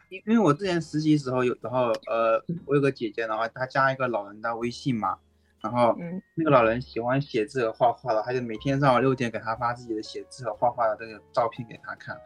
[0.10, 5.18] 因因为我之前实习时候有，然后呃，我有个姐姐，然后她加一个老人的微信嘛。
[5.62, 5.93] 然后，
[6.36, 12.18] 那个老人喜欢写字和画画的，他就每天上午六点给他发自己的写字和画画的这个照片给他看。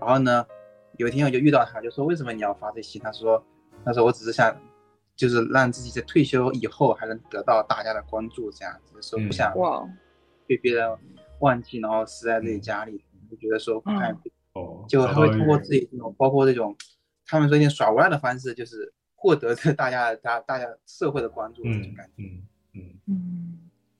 [0.00, 0.44] 然后呢，
[0.96, 3.40] 有一天我就遇到他，就说：“为什么你要发这些？”他说
[3.86, 4.52] ：“他说我只是想，
[5.20, 9.52] 就是让自己在退休以后还能得到大家的关注，这样子说不想
[10.46, 10.88] 被别人
[11.40, 14.16] 忘记，然后死在自己家里，就觉得说不太
[14.54, 16.74] 哦，就他会通过自己这种，包括这种
[17.26, 22.22] 他们说一点耍无赖的方式，就是获得这大家大大家社会的关注这种感觉。”
[22.72, 23.58] 嗯嗯，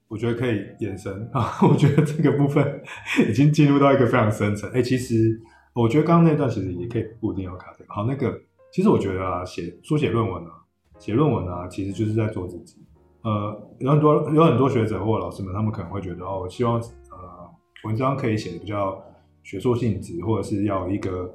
[0.09, 2.83] 我觉得可以延伸啊， 我觉得这个部分
[3.29, 4.71] 已经进入到一个非常深层。
[4.71, 5.39] 哎、欸，其实
[5.75, 7.93] 我觉得刚刚那段其实也可以不一定要卡这个。
[7.93, 8.41] 好，那个
[8.73, 10.65] 其实我觉得啊，写书写论文啊，
[11.01, 12.77] 写论文啊，其实就是在做自己。
[13.23, 17.51] 呃，有很多有很多学者或老师们，他们可能会觉得哦，我希望呃
[17.85, 19.03] 文章可以写的比较
[19.43, 21.29] 学术性质，或者是要一个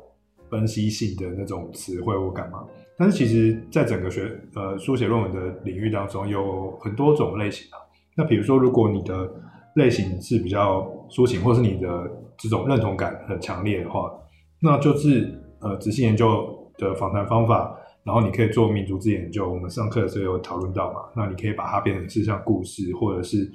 [0.49, 2.63] 分析性的那种词汇或干嘛。
[2.97, 7.77] 但是其实，在整个学呃书写论文的领域当中，有很多种类型啊。
[8.15, 9.29] 那比如说，如果你的
[9.75, 14.09] 类型是比较抒情，或是你的这种认同感很强烈的话，
[14.61, 16.47] 那就是呃仔细研究
[16.77, 19.51] 的访谈方法，然后你可以做民族志研究。
[19.51, 23.51] 我们上课的时候有讨论到嘛，那你可以把它变成是像故事，或者是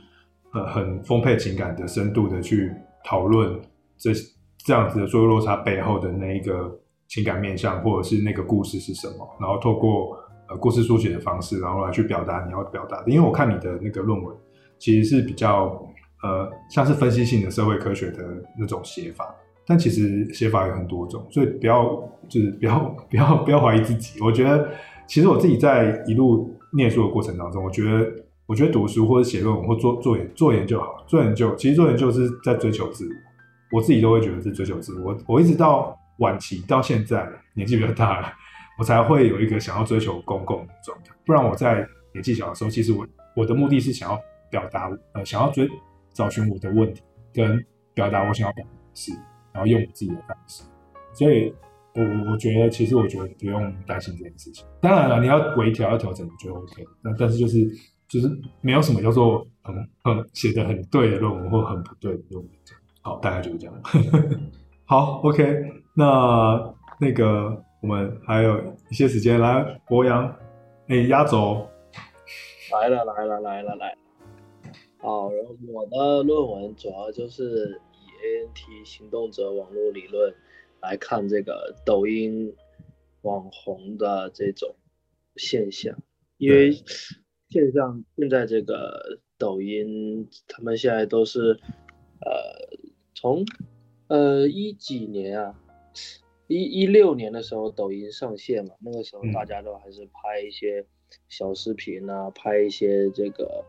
[0.52, 2.70] 呃很丰沛情感的、深度的去
[3.04, 3.58] 讨论
[3.96, 4.10] 这
[4.58, 6.78] 这样子的所有落差背后的那一个。
[7.12, 10.16] 情感面向，或者是那个故事是什么，然后透过
[10.48, 13.10] 呃故事书写的方式，然后来去表达你要表达的。
[13.10, 14.32] 因为我看你的那个论文，
[14.78, 15.84] 其实是比较
[16.22, 18.22] 呃像是分析性的社会科学的
[18.56, 19.34] 那种写法，
[19.66, 21.84] 但其实写法有很多种，所以不要
[22.28, 22.78] 就是不要
[23.10, 24.20] 不要不要怀疑自己。
[24.20, 24.68] 我觉得
[25.06, 28.10] 其实我自己在一路念书的过程当中，我觉得
[28.46, 33.06] 我觉得读书或者写论文或做做研做研究好，做研究其实做研究是在追求自
[33.72, 35.16] 我，我自己都会觉得是追求自我。
[35.26, 35.96] 我一直到。
[36.20, 38.30] 晚期到现在年纪比较大了，
[38.78, 41.14] 我才会有一个想要追求公共的状态。
[41.24, 41.76] 不然我在
[42.12, 45.66] 年纪小的时候，其实我我的目的是想要表达，呃，想要追
[46.12, 47.00] 找寻我的问题，
[47.32, 49.12] 跟表达我想要表达的事，
[49.52, 50.62] 然后用我自己的方式。
[51.12, 51.52] 所以，
[51.94, 54.64] 我我觉得其实我觉得不用担心这件事情。
[54.80, 56.84] 当然了，你要微调要调整，我觉得 OK。
[57.02, 57.68] 那但是就是
[58.08, 58.30] 就是
[58.60, 62.50] 没有什么叫做很很写的很对的论文或很不对的论文。
[63.02, 63.74] 好，大概就是这样。
[64.86, 65.64] 好，OK。
[65.94, 68.58] 那那个，我们还有
[68.90, 70.32] 一些时间来博洋，
[70.88, 71.66] 哎、压轴
[72.72, 73.98] 来了来了来了来了。
[74.98, 77.80] 好，然后我的论文主要就是
[78.20, 80.34] ANT 行动者网络理论
[80.80, 82.54] 来看这个抖音
[83.22, 84.74] 网红的这种
[85.36, 85.98] 现象，
[86.36, 86.72] 因为
[87.48, 91.58] 现象现在这个抖音，他们现在都是
[92.20, 92.78] 呃
[93.14, 93.44] 从
[94.08, 95.60] 呃一几年啊。
[96.52, 100.84] 一一六年的时候，抖音上线嘛，那个时候大家都还是拍一些
[101.28, 103.64] 小视频啊，嗯、拍一些这个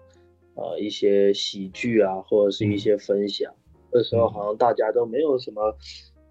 [0.56, 3.54] 呃一些喜剧啊，或者是一些分享。
[3.92, 5.76] 嗯、那时候好像大家都没有什么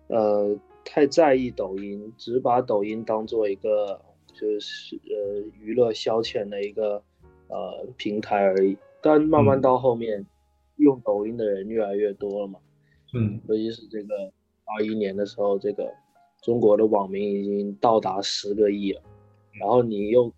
[0.08, 4.00] 呃太在意抖音，只把抖音当做一个
[4.34, 7.02] 就是呃娱乐消遣的一个
[7.48, 8.76] 呃平台而已。
[9.00, 10.26] 但慢慢到后面，嗯、
[10.76, 12.58] 用抖音的人越来越多了嘛，
[13.14, 14.14] 嗯，尤其是这个
[14.64, 15.92] 二一年的时候，这个。
[16.42, 19.02] 中国的网民已经到达十个亿了，
[19.60, 20.32] 然后你又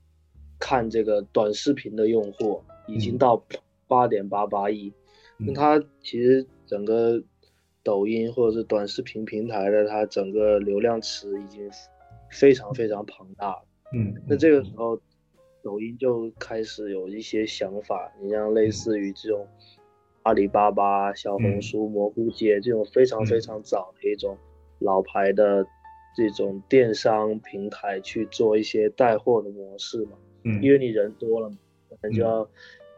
[0.58, 3.40] 看这个短视频的用户已经到
[3.86, 4.92] 八点八八亿，
[5.38, 7.22] 那它其实整个
[7.82, 11.70] 抖音或者是短视频平台的它整个流量池已经
[12.30, 13.62] 非常非常庞大了。
[13.92, 14.98] 嗯，那这个时候
[15.62, 19.46] 抖音就开始有一些想法，你像类似于这种
[20.22, 24.38] 阿里巴巴、小红书、蘑菇街这种非常非常早的一种
[24.78, 25.66] 老牌的。
[26.14, 31.56] 这种电商平台去做一些带货的模式嘛，嗯，因为你人多了嘛，
[31.88, 32.48] 可能就要、嗯、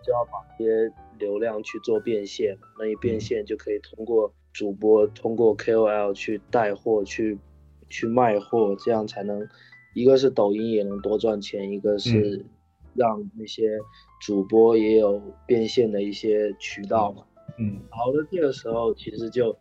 [0.05, 7.39] 就要把一些流量去做变现，那一变现就可以通过主播、嗯、通过 KOL 去带货去
[7.89, 9.49] 去卖货，这样才能，
[9.95, 12.45] 一个是抖音也能多赚钱，一个是
[12.95, 13.79] 让那些
[14.21, 17.25] 主播也有变现的一些渠道嘛。
[17.59, 19.57] 嗯，好的，这个时候其实就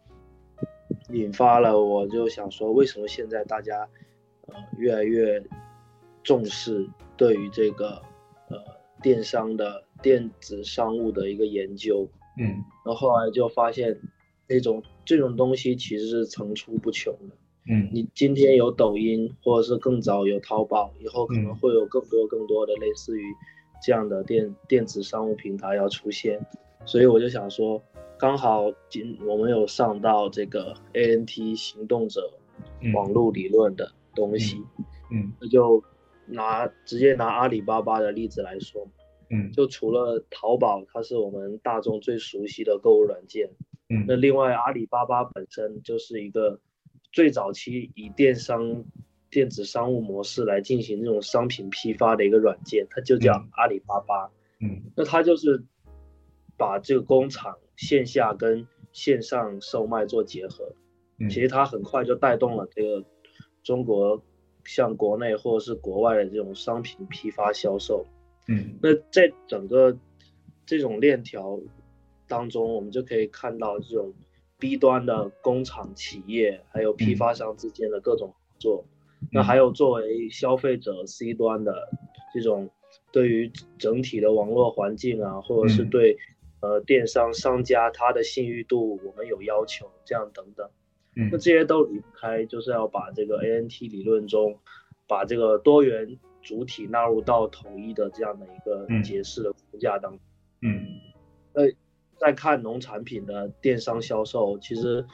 [1.09, 3.87] 引发了，我就想说，为什么现在大家
[4.47, 5.43] 呃越来越
[6.23, 6.87] 重视
[7.17, 8.01] 对于这个
[8.49, 8.57] 呃
[9.01, 12.07] 电商的电子商务的一个研究？
[12.37, 12.45] 嗯，
[12.85, 13.99] 然后后来就发现，
[14.47, 17.35] 那种这种东西其实是层出不穷的。
[17.69, 23.23] 嗯，你今天有抖音，或者是更早有淘宝，以后可能会有更多更多的类似于
[23.81, 26.45] 这样的电电子商务平台要出现。
[26.85, 27.81] 所以我就想说，
[28.17, 32.29] 刚好今我们有上到这个 ANT 行动者
[32.93, 34.61] 网络理论的东西，
[35.11, 35.81] 嗯，那就
[36.25, 38.85] 拿直接拿阿里巴巴的例子来说。
[39.29, 43.49] 嗯，就除了淘宝，它是我们大众最熟悉的购物软件。
[43.89, 46.59] 嗯，那另外阿里巴巴本身就是一个
[47.11, 48.83] 最早期以电商、
[49.29, 54.29] 电子商务模式来进行这种商品批发的一个软件，它就叫阿里巴巴。
[54.59, 55.63] 嗯，那它就是
[56.57, 60.73] 把这个工厂线下跟线上售卖做结合。
[61.17, 63.03] 嗯，其实它很快就带动了这个
[63.63, 64.23] 中国
[64.65, 68.05] 向国内或者是国外的这种商品批发销售。
[68.47, 69.97] 嗯，那在整个
[70.65, 71.59] 这种链条
[72.27, 74.13] 当中，我们就可以看到这种
[74.59, 78.85] B 端的工厂企业，还有批发商之间的各种合作。
[79.21, 81.89] 嗯、那还有作为消费者 C 端的
[82.33, 82.69] 这种
[83.13, 86.17] 对于整体的网络环境啊，或者是对、
[86.59, 90.69] 嗯、呃电商商家他的信誉度，我们有要求，这样等等。
[91.15, 94.59] 嗯，那这些都离不开，就是要把这个 ANT 理论中
[95.07, 96.19] 把这个多元。
[96.43, 100.19] 主体纳入到统一的这样的一个解释的框架当中。
[100.61, 100.85] 嗯，
[101.53, 101.63] 那
[102.19, 105.05] 在看农产品的电商销售，其实，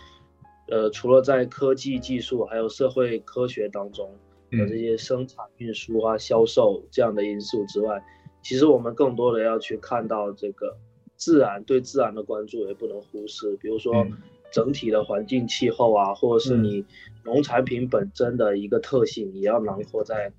[0.67, 4.11] 呃，除了在科技技术还有社会科学当中
[4.51, 8.03] 的这些生产运输啊、销售这样的因素之外，
[8.41, 10.77] 其实我们更多的要去看到这个
[11.15, 14.05] 自然，对自然的关注也不能忽视，比如说
[14.51, 16.85] 整体的环境气候啊，或者是你
[17.23, 20.31] 农产品本身的一个特性，也要囊括在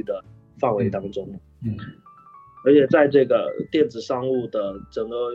[0.00, 0.22] 的
[0.60, 1.28] 范围当中，
[1.64, 1.76] 嗯，
[2.64, 5.32] 而且在这个电子商务的整个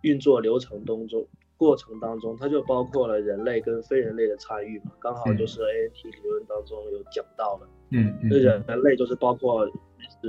[0.00, 1.28] 运作流程当中，
[1.58, 9.70] 过程当中，它就包括了人类跟非人类的参与嘛，刚好就是 ANT 理论当中有讲到的，嗯，那人人类就是包括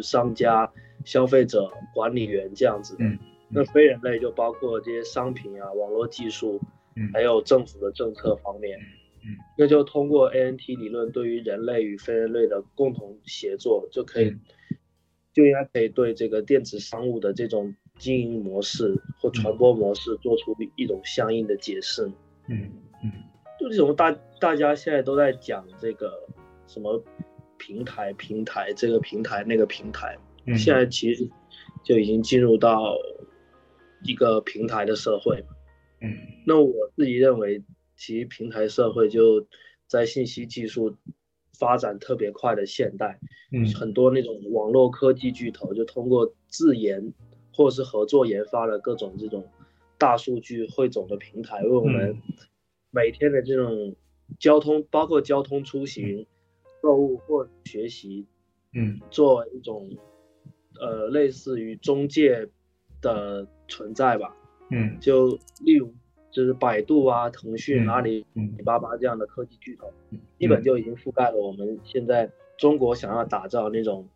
[0.01, 0.69] 商家、
[1.05, 3.17] 消费者、管理员这样子，嗯，
[3.49, 6.59] 那非人类就包括这些商品啊、网络技术，
[6.97, 8.77] 嗯，还有政府的政策方面。
[9.25, 14.41] 嗯，那就通过 ANT 理论，对于人类与非人类的共同协作，就可以，嗯、
[15.31, 22.05] 就应该可以对这个电子商务的这种经营模式或传播模式做出一种相应的解释。
[22.49, 22.69] 嗯
[23.01, 23.11] 嗯，
[23.57, 24.11] 就这种大
[24.41, 26.27] 大家现在都在讲这个
[26.67, 27.01] 什么
[27.57, 30.17] 平台平台这个平台那个平台，
[30.47, 31.29] 嗯、现在其实
[31.81, 32.97] 就已经进入到
[34.03, 35.45] 一个平台的社会。
[36.01, 36.13] 嗯，
[36.45, 37.63] 那我自己认为。
[37.95, 39.45] 其平台社会就
[39.87, 40.95] 在信息技术
[41.59, 43.19] 发展特别快的现代，
[43.51, 47.13] 嗯，很多那种网络科技巨头就通过自研
[47.53, 49.47] 或是合作研发的各种这种
[49.97, 52.17] 大数据汇总的平台，为我们
[52.89, 53.95] 每天的这种
[54.39, 56.25] 交通，包括交通出行、
[56.81, 58.25] 购物或学习，
[58.73, 59.89] 嗯，作为一种
[60.81, 62.49] 呃类似于中介
[62.99, 64.35] 的存在吧，
[64.71, 65.93] 嗯，就例如。
[66.33, 72.27] 就是百度啊、腾讯、嗯、阿里、阿里巴巴这样的科技巨头，嗯、基本就已经覆盖了我们现在
[72.57, 74.07] 中国想要打造那种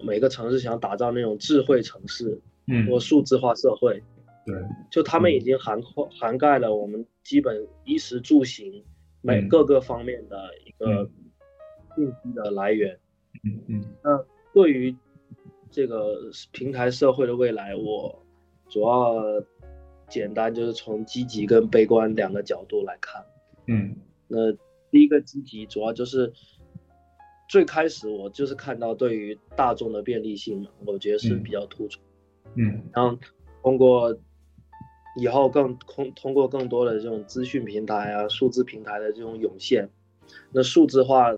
[0.00, 4.00] 每个城市想打造那种智慧城市，嗯，或数字化社会，
[4.46, 4.54] 对，
[4.88, 8.84] 就他们已经涵括涵盖了我们基本衣食住行
[9.20, 11.10] 每各个方面的一个
[11.96, 12.96] 信息的来源，
[13.42, 14.24] 嗯嗯，那
[14.54, 14.94] 对于
[15.72, 18.24] 这个平台社会的未来，我
[18.68, 19.42] 主要。
[20.08, 23.24] 简单就是从积极跟悲观两个角度来看，
[23.66, 23.94] 嗯，
[24.26, 24.52] 那
[24.90, 26.32] 第一个积极主要就是
[27.48, 32.00] 最开始我就是看到对于大众的便利性嘛，我觉得是比较突出，
[32.54, 33.18] 嗯，然后
[33.62, 34.16] 通过
[35.20, 39.88] 以后更通通过更多的这种资讯平台啊、数字平台的这种涌现，
[40.52, 41.34] 那数字化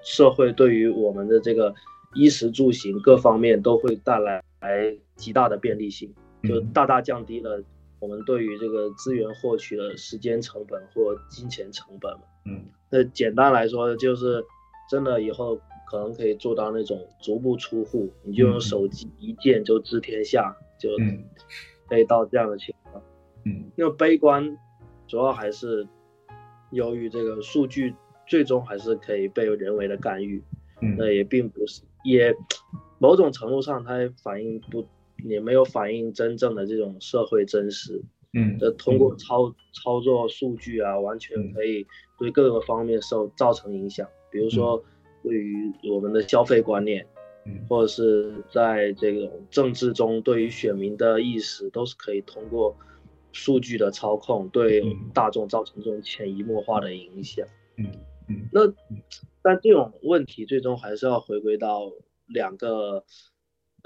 [0.00, 1.74] 社会对于我们的这个
[2.14, 6.14] 衣食住行各方面都会带来来极大的便利性，
[6.44, 7.62] 就大大降低了。
[7.98, 14.44] 我们对于这个资源获取的时间成本或金钱成本嘛，嗯，那简单来说就是，
[14.90, 15.56] 真的以后
[15.88, 20.90] 可能可以做到那种足不出户，你就用手机一键就知天下，就
[21.88, 23.02] 可以到这样的情况。
[23.44, 24.56] 嗯，那么悲观
[25.06, 25.86] 主要还是
[26.70, 27.94] 由于这个数据
[28.26, 30.42] 最终还是可以被人为的干预。
[30.82, 32.36] 嗯，那也并不是，也
[32.98, 34.86] 某种程度上，它反映不，
[35.24, 38.02] 也没有反映真正的这种社会真实。
[38.32, 41.86] 嗯，这通过操、嗯、操作数据啊，完全可以
[42.18, 44.06] 对各个方面受造成影响。
[44.30, 44.82] 比如说，
[45.22, 47.06] 对于我们的消费观念，
[47.46, 52.76] 嗯，或者是在这种政治中，对于选民的意识，都是可以通过
[53.32, 54.84] 数据的操控，对
[55.14, 57.46] 大众造成这种潜移默化的影响。
[57.76, 57.86] 嗯
[58.28, 58.60] 嗯，那。
[59.48, 61.92] 但这种问题最终还是要回归到
[62.26, 63.04] 两个，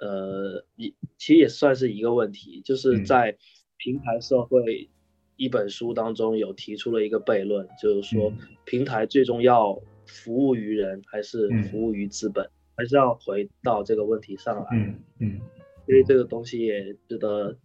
[0.00, 3.36] 呃，也其实也算是一个问题，就是在
[3.76, 4.88] 平台社会
[5.36, 8.32] 一本书当中有提出了一个悖论，就是说
[8.64, 14.66] 平台最终要服务于人还是服务于资本，还是要回到这个问题上来。
[14.72, 15.40] 嗯嗯，
[15.86, 17.56] 所以这个东西也值得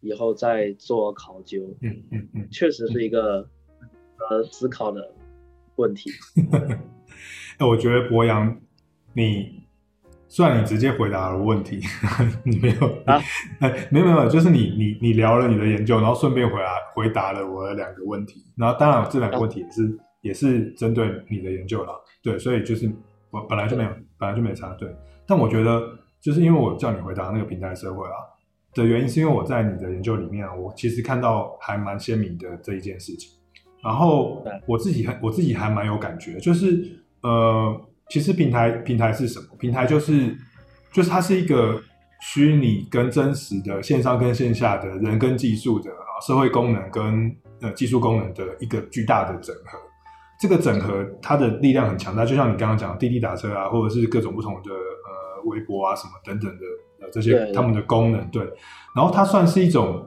[0.00, 1.76] 以后再做考究。
[1.80, 3.48] 嗯嗯嗯，确实是一个
[4.30, 5.12] 呃思考的
[5.76, 6.10] 问题。
[7.58, 8.60] 哎我觉得博洋，
[9.12, 9.62] 你
[10.30, 11.80] 虽然你直接回答了问题，
[12.46, 13.20] 你没有啊？
[13.58, 19.90] 哎，没有没有，就是你你你聊了你的研究，然后顺便回答回答了我的两个问题，然后当然这两个问题也是、啊、
[20.20, 21.92] 也是针对你的研究啦，
[22.22, 22.88] 对，所以就是
[23.32, 24.88] 我本来就没有本来就没差，对。
[25.26, 25.82] 但我觉得
[26.20, 28.14] 就是因为我叫你回答那个平台社会啊
[28.72, 33.32] 的原因，是因为我在你的研究里面啊，我其实看到还蛮鲜明的这一件事情，
[33.82, 36.98] 然后我自己很我自己还蛮有感觉，就是。
[37.22, 37.78] 呃，
[38.10, 39.46] 其实平台平台是什么？
[39.56, 40.36] 平台就是
[40.92, 41.80] 就是它是一个
[42.20, 49.78] 虚拟跟真实的线上跟线下的人跟技术的啊社会功能跟呃技术功能的一个巨大的整合。
[50.40, 56.64] 这个整合它的力量很强大，就像你刚刚讲的滴滴打车啊，或者是各种不同的呃微博啊什么等等的
[57.02, 58.42] 呃这些他们的功能对。
[58.96, 60.04] 然后它算是一种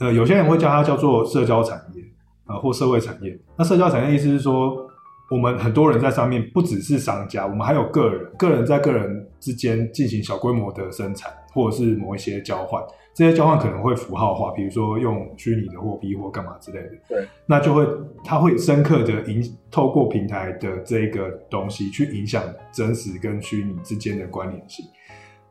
[0.00, 2.02] 呃有些人会叫它叫做社交产业
[2.46, 3.38] 啊、呃、或社会产业。
[3.56, 4.87] 那社交产业意思是说。
[5.30, 12.82] 我们很多人在上面，不只是商家，我们还有个人，个人在个人之间进行小规模的生产，或者是某一些交换。
[13.12, 16.90] 这些交换可能会符号化，比如说用虚拟的货币或干嘛之类的。
[17.08, 17.86] 对，那就会，
[18.24, 22.42] 它会深刻的影，透过平台的这个东西去影响
[22.72, 24.86] 真实跟虚拟之间的关联性。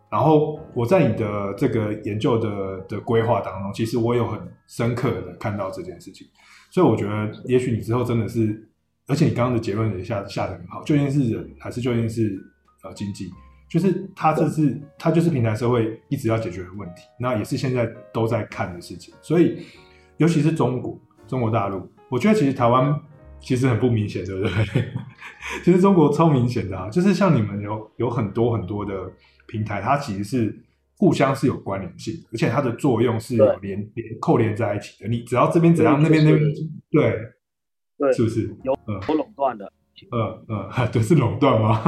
[0.10, 6.26] 然后我在你的这个研究的的规划当中，其实我有很深刻的看到这件事情，
[6.72, 8.68] 所以我觉得，也许你之后真的是。
[9.08, 12.38] 而且你刚刚的结论也下下得很好，究竟是人还是究竟是
[12.84, 13.32] 呃经济？
[13.70, 19.14] 就是它这是它就是平台社会一直要解决的问题，那也是现在都在看的事情。
[19.22, 19.66] 所以
[20.18, 20.98] 尤其是中国
[21.28, 22.98] 中国大陆，我觉得其实台湾
[23.42, 24.52] 其实很不明显，对不对？
[25.66, 28.94] 其实中国超明显的啊，就是像你们有有很多很多的
[29.48, 30.58] 平台，它其实是
[30.98, 35.10] 互相是有关联性的，而且它的作用是有连连扣连在一起的。
[35.10, 36.42] 你只要这边怎样，那边那边
[36.92, 37.20] 对。
[37.98, 39.72] 对，是不是有有垄断的？
[40.12, 41.82] 嗯嗯， 对，是垄断吗？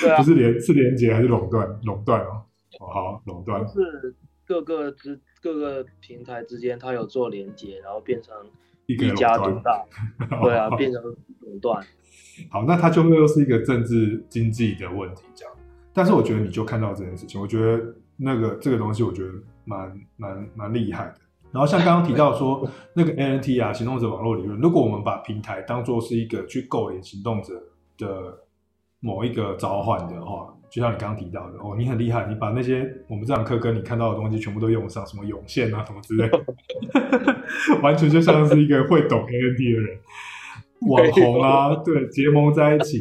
[0.00, 1.68] 对啊， 不是连是连接还是垄断？
[1.82, 2.44] 垄断哦，
[2.78, 4.14] 好，垄断是
[4.46, 8.34] 各个之各个平台之间，它有做连接，然后变成
[8.86, 9.84] 一家独大，
[10.42, 11.02] 对啊，变成
[11.40, 11.84] 垄断。
[12.50, 15.54] 好，那它就会又是一个政治经济的问题，这样。
[15.92, 19.32] 但是我觉得你就看到这件事情，我觉得那个这个东西，我觉得
[19.66, 21.14] 蛮蛮蛮厉害的。
[21.52, 27.54] 然后像刚刚提到说那个 ANT 啊，行动者网络理论，如果我们把平台当做是一个去勾连行动者
[27.98, 28.38] 的
[29.00, 36.44] 某一个召唤的话，就像你刚刚提到的哦，你很厉害，你把那些我们这堂课跟你看到的东西全部都用上，什么涌现啊什么之类的，
[37.82, 39.98] 完全就像是一个会懂 ANT 的人，
[40.88, 43.00] 网红啊，对，结盟在一起。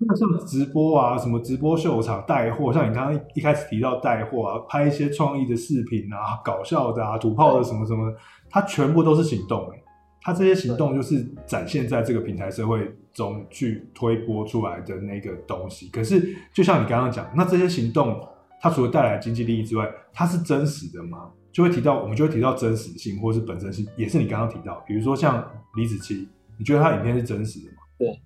[0.00, 8.14] 那像直播啊，什么直播秀场带货，像你刚刚一开始提到带货啊，拍一些创意的视频啊，搞笑的啊，土炮的什么什么，
[8.48, 9.82] 它全部都是行动哎，
[10.22, 15.88] 它这些行动就是展现在这个平台社会中去推播出来的那个东西。
[15.88, 18.20] 可是就像你刚刚讲，那这些行动
[18.60, 21.28] 它除了带来经济利益之外，它是真实的吗？
[21.50, 25.44] 就会提到我们就会提到真实性或是本身性，也是你刚刚提到，比如说像
[25.74, 26.24] 李子柒，
[26.56, 27.78] 你觉得他影片是真实的吗？
[27.98, 28.20] 对。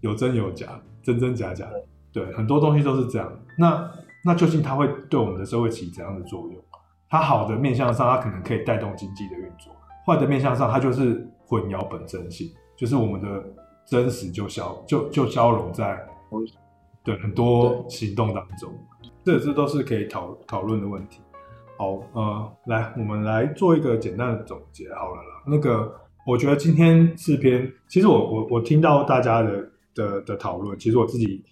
[0.00, 1.66] 有真有假，真真假假，
[2.12, 3.30] 对，很多东西都是这样。
[3.56, 3.90] 那
[4.24, 6.62] 那究竟它会对我们的社会起怎样的作用？
[7.08, 9.72] 它好的面向上，它可能可以带动经济的运作；
[10.06, 13.44] 坏的面向上，它就是混淆本真性，就是我们的
[13.86, 15.98] 真实就消就就消融在
[17.02, 18.72] 对很多行动当中。
[19.24, 21.20] 这这都是可以讨讨论的问题。
[21.76, 25.42] 好，呃，来，我们来做一个简单的总结好了啦。
[25.46, 25.92] 那个，
[26.26, 29.69] 我觉得今天四篇，其实我我我听到大家的。
[29.94, 31.42] 的的讨论，其实我自己，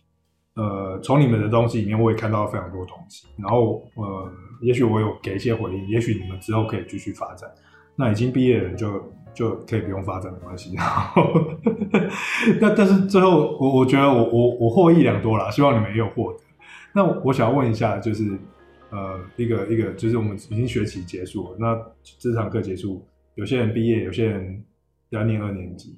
[0.55, 3.27] 呃，从你们的东西里面，我也看到了非常多东西。
[3.37, 7.51] 然后，呃，也许我有给一些回应，也许你们之后可以继续发展。
[7.97, 10.75] 那已经毕业的人就就可以不用发展，没关系。
[10.75, 11.23] 然 后
[12.61, 16.39] 那但是最后我我觉得我我我获益良多啦，希望你们也有获得。
[16.95, 18.39] 那我想要问一下，就是
[18.91, 21.77] 呃一个一个就是我们已经学期结束了，那
[22.19, 23.05] 这堂课结束，
[23.35, 24.65] 有些人毕业，有些人
[25.11, 25.97] 要念二年级。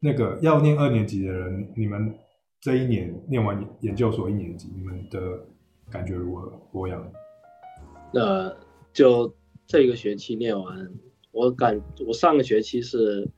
[0.00, 2.14] 那个要念二年级的人，你们
[2.60, 5.44] 这一年念完研究所一年级，你们的
[5.90, 6.50] 感觉如何？
[6.72, 7.10] 博洋？
[8.12, 8.56] 那
[8.92, 9.34] 就
[9.66, 10.90] 这个学期念完，
[11.32, 13.28] 我感我上个学期是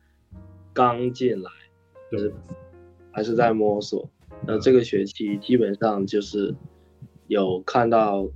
[0.72, 1.50] 刚进来，
[2.12, 2.32] 就是
[3.10, 4.08] 还是在摸索。
[4.46, 6.54] 那这个学期基本上就是
[7.26, 8.28] 有看到，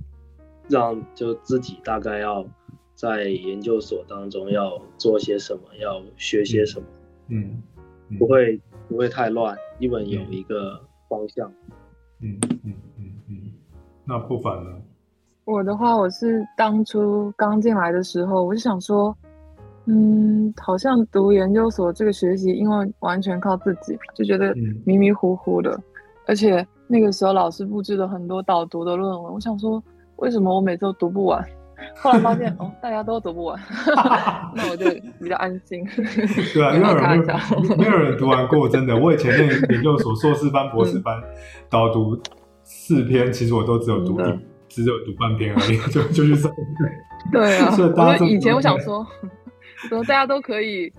[0.69, 2.47] 让就自己大概要
[2.95, 6.85] 在研究所当中要做些什么，要学些什么。
[7.29, 7.74] 嗯，嗯
[8.19, 10.79] 不会不会太乱，基本有一个
[11.09, 11.51] 方向。
[12.21, 13.51] 嗯嗯嗯嗯，
[14.05, 14.71] 那不凡呢？
[15.43, 19.15] 我的话，我是当初刚进来的时候，我就想说，
[19.85, 24.55] 嗯，好像读研究所这个学习，因为完全靠自己，就觉得
[24.85, 25.83] 迷迷糊糊的，嗯、
[26.27, 29.83] 而且那个时候老师布置了很多导读的论文，我想说，
[30.15, 31.47] 为什么我每次都读不完？
[31.95, 33.59] 后来发现哦，大家都读不完，
[34.55, 34.89] 那我就
[35.19, 35.85] 比较安心。
[36.53, 36.93] 对啊，因为
[37.75, 38.95] 没有没有人读完过，真的。
[38.97, 41.21] 我以前那研究所硕士班、博士班
[41.69, 42.19] 导读
[42.63, 44.39] 四篇，其实我都只有读一。
[44.67, 46.57] 只有读半篇而已，就就去上课。
[47.31, 49.07] 对啊，所以以前我想说，
[49.89, 50.91] 怎么大家都可以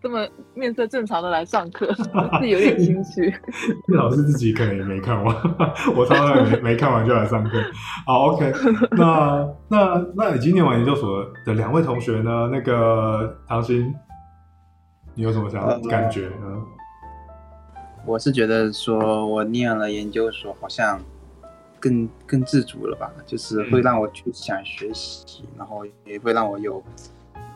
[0.00, 1.92] 这么面色正常的来上课，
[2.40, 3.34] 是有点兴趣。
[3.94, 5.36] 老师自己可能也没看完，
[5.96, 7.60] 我常常没没看完就来上课。
[8.06, 8.52] 好，OK，
[8.92, 12.48] 那那那已经念完研究所的两位同学呢？
[12.52, 13.92] 那个唐鑫，
[15.14, 16.62] 你有什么想感觉呢？
[18.06, 21.00] 我是觉得说，我念了研究所，好像。
[21.80, 26.82] 更更自主了吧，就是会让我去想学习，然后也会让我有，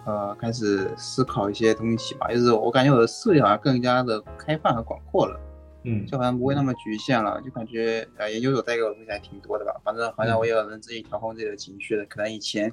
[0.05, 2.29] 呃，开始思考一些东西吧。
[2.29, 5.41] 就是我感觉我的视野好像更加的开放和广阔了，
[5.85, 9.73] 嗯，就好像不会那么局限了，就感觉呃研究所带给我的东西还挺多的吧。
[9.85, 12.73] 反正好像我也能自己调控自己的情绪的，可能以前，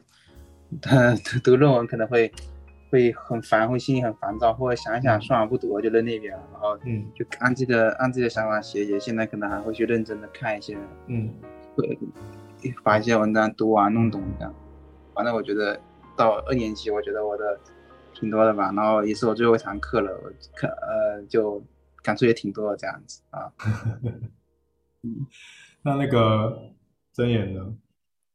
[0.84, 2.32] 呃，读读论文可能会。
[2.92, 9.00] 会很烦，会心里很烦躁，或者想一想算了不读了就扔那边了，然后嗯，就按自己的按自己的想法写写。
[9.00, 10.76] 现在可能还会去认真的看一些，
[11.06, 11.32] 嗯，
[11.76, 12.00] 会
[12.84, 14.52] 把一些文章读完弄懂这样。
[15.14, 15.80] 反正我觉得
[16.20, 17.58] 到二年级，我觉得我的
[18.14, 18.72] 挺多的吧。
[18.76, 20.12] 然后也是我最后一堂课了，
[20.54, 21.64] 课呃就
[22.04, 23.52] 感触也挺多的这样子啊。
[25.02, 25.26] 嗯，
[25.82, 26.60] 那那个
[27.14, 27.74] 真言呢？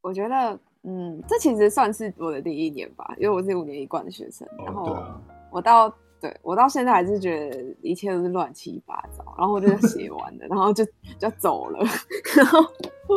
[0.00, 0.58] 我觉得。
[0.86, 4.46] 嗯，这其实算是我的第一年吧，因为我是五年一贯的学生。
[4.66, 5.02] 然后
[5.50, 5.88] 我到，
[6.20, 9.24] 对，我到现在还是觉得一切都是乱七八糟。
[9.38, 10.84] 然后我就写完了，然后就
[11.18, 11.78] 就走了。
[12.36, 12.60] 然后，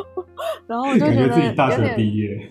[0.66, 2.50] 然后我就觉得自己大学毕业。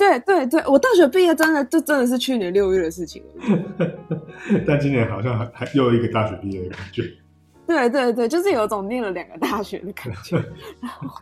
[0.00, 3.86] 对对对，我大学毕业真的就真的是去年六月的事情了。
[4.66, 7.02] 但今年好像还还又一个大学毕业的感觉。
[7.68, 10.36] 对对对，就是有种念了两个大学的感觉。
[10.80, 11.20] 然后。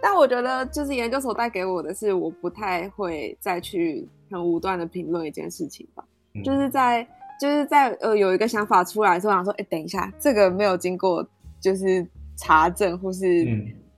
[0.00, 6.04] 但我觉得，就是研究所带给我的是，我不太会再去很武断的评论一件事情吧。
[6.34, 7.06] 嗯、就是在，
[7.40, 11.28] 就是在呃有一个想法出来的时候，想说，哎、欸，等一下，这个没有经过
[11.60, 12.06] 就是
[12.36, 13.44] 查证，或是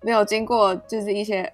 [0.03, 1.53] 没有经过就是一些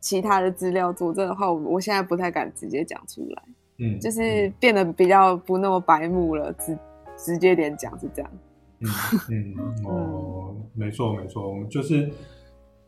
[0.00, 3.42] 其他的资料佐证的话，我我现在不太敢直接讲出来。
[3.78, 6.78] 嗯，就是变得比较不那么白目了，直
[7.16, 8.30] 直接点讲是这样。
[8.80, 8.88] 嗯
[9.30, 12.10] 嗯哦，没错没错，我们就是。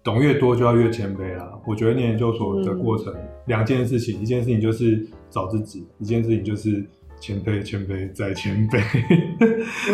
[0.03, 1.61] 懂越多就要越谦卑啦。
[1.67, 3.15] 我觉得念研究所的过程，
[3.45, 6.83] 两、嗯、件事情，一件事情就是找自己，一件事情就是
[7.21, 8.81] 谦卑、谦卑再谦卑。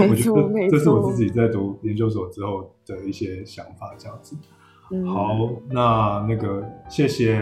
[0.09, 4.37] 我觉得这是我自己在读研究所之后的一些想法，这样子。
[4.91, 7.41] 嗯、好，那那个谢谢，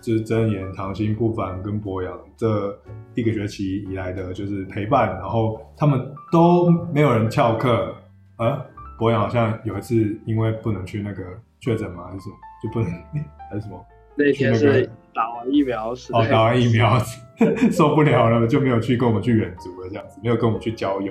[0.00, 2.78] 就是真言、唐心、不凡跟博洋这
[3.14, 7.94] 一个学期以来的就是陪伴，然后他们都没有人翘课，
[8.36, 8.64] 啊，
[8.98, 9.94] 博洋好像有一次
[10.26, 11.22] 因为不能去那个。
[11.60, 12.04] 确诊嘛？
[12.08, 12.36] 还是什么？
[12.62, 12.90] 就不能
[13.48, 13.82] 还是什么？
[14.16, 16.98] 那天是打完疫苗，哦，打完疫苗
[17.72, 21.10] 受不了了，就没有去跟我们去远足了，这样子没有跟我们去郊游。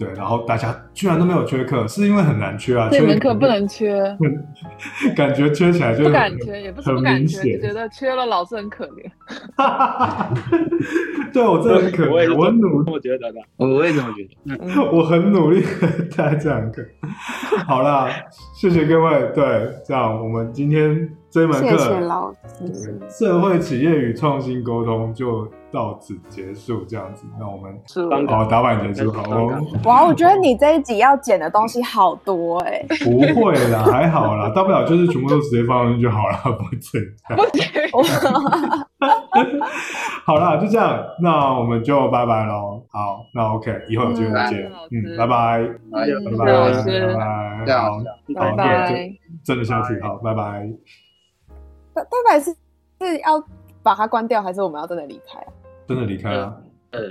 [0.00, 2.88] 对，然后大家居然都没有缺课，是因为很难缺啊？
[2.90, 4.16] 这门课不能缺，
[5.14, 9.10] 感觉缺起来就不敢缺，也不是不敢缺，就觉得缺了老师很可怜。
[11.34, 15.62] 对，我真的很可怜，我很努力，我觉得的，我也这么觉得， 我很努力
[16.10, 16.82] 在这堂课。
[17.66, 18.08] 好啦，
[18.54, 19.30] 谢谢各位。
[19.34, 25.46] 对，这样我们今天这门课，谢谢老师，社会企业与创新沟通就。
[25.72, 27.78] 到此结束，这样子，那我们
[28.28, 29.52] 好打板结束，好哦。
[29.84, 32.84] 哇，我觉得你这一集要剪的东西好多哎。
[33.04, 37.08] 不会啦，还好啦，大不了就是全部都直接放上去就好了，不会这样。
[40.24, 42.82] 好啦，就这样，那我们就拜拜喽。
[42.90, 44.70] 好，那 OK，以后有机会再见。
[44.90, 46.06] 嗯，拜拜，拜
[46.38, 48.00] 拜，拜老拜好，
[48.34, 49.10] 拜拜，
[49.44, 50.68] 真的下去，好，拜拜。
[51.92, 53.42] 拜拜拜是是要
[53.82, 55.46] 把它关掉，还是我们要真的离开啊？
[55.90, 56.62] 真的离开了？
[56.92, 57.02] 嗯，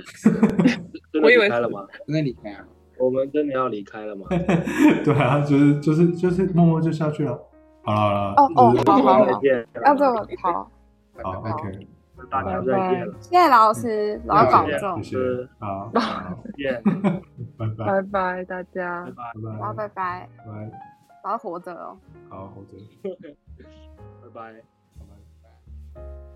[1.22, 1.86] 我以为离开了吗？
[2.06, 2.64] 真的离开啊？
[2.98, 4.26] 我们真的要离开了吗？
[5.04, 7.38] 对啊，就是就是就是默默就下去了。
[7.82, 10.70] 好了好了，哦哦，好好好，再见，要这么好，
[11.22, 11.86] 好 OK，
[12.30, 13.06] 大家再见。
[13.06, 16.00] 了，谢谢老师，老师保重，谢谢，好，再
[16.56, 16.82] 见，
[17.58, 19.88] 拜拜，拜拜大家，拜拜，拜拜，拜。
[19.88, 20.70] 拜，拜，
[21.24, 21.96] 老师活着哦，
[22.30, 22.76] 好活着，
[24.22, 25.04] 拜拜，拜
[25.94, 26.29] 拜。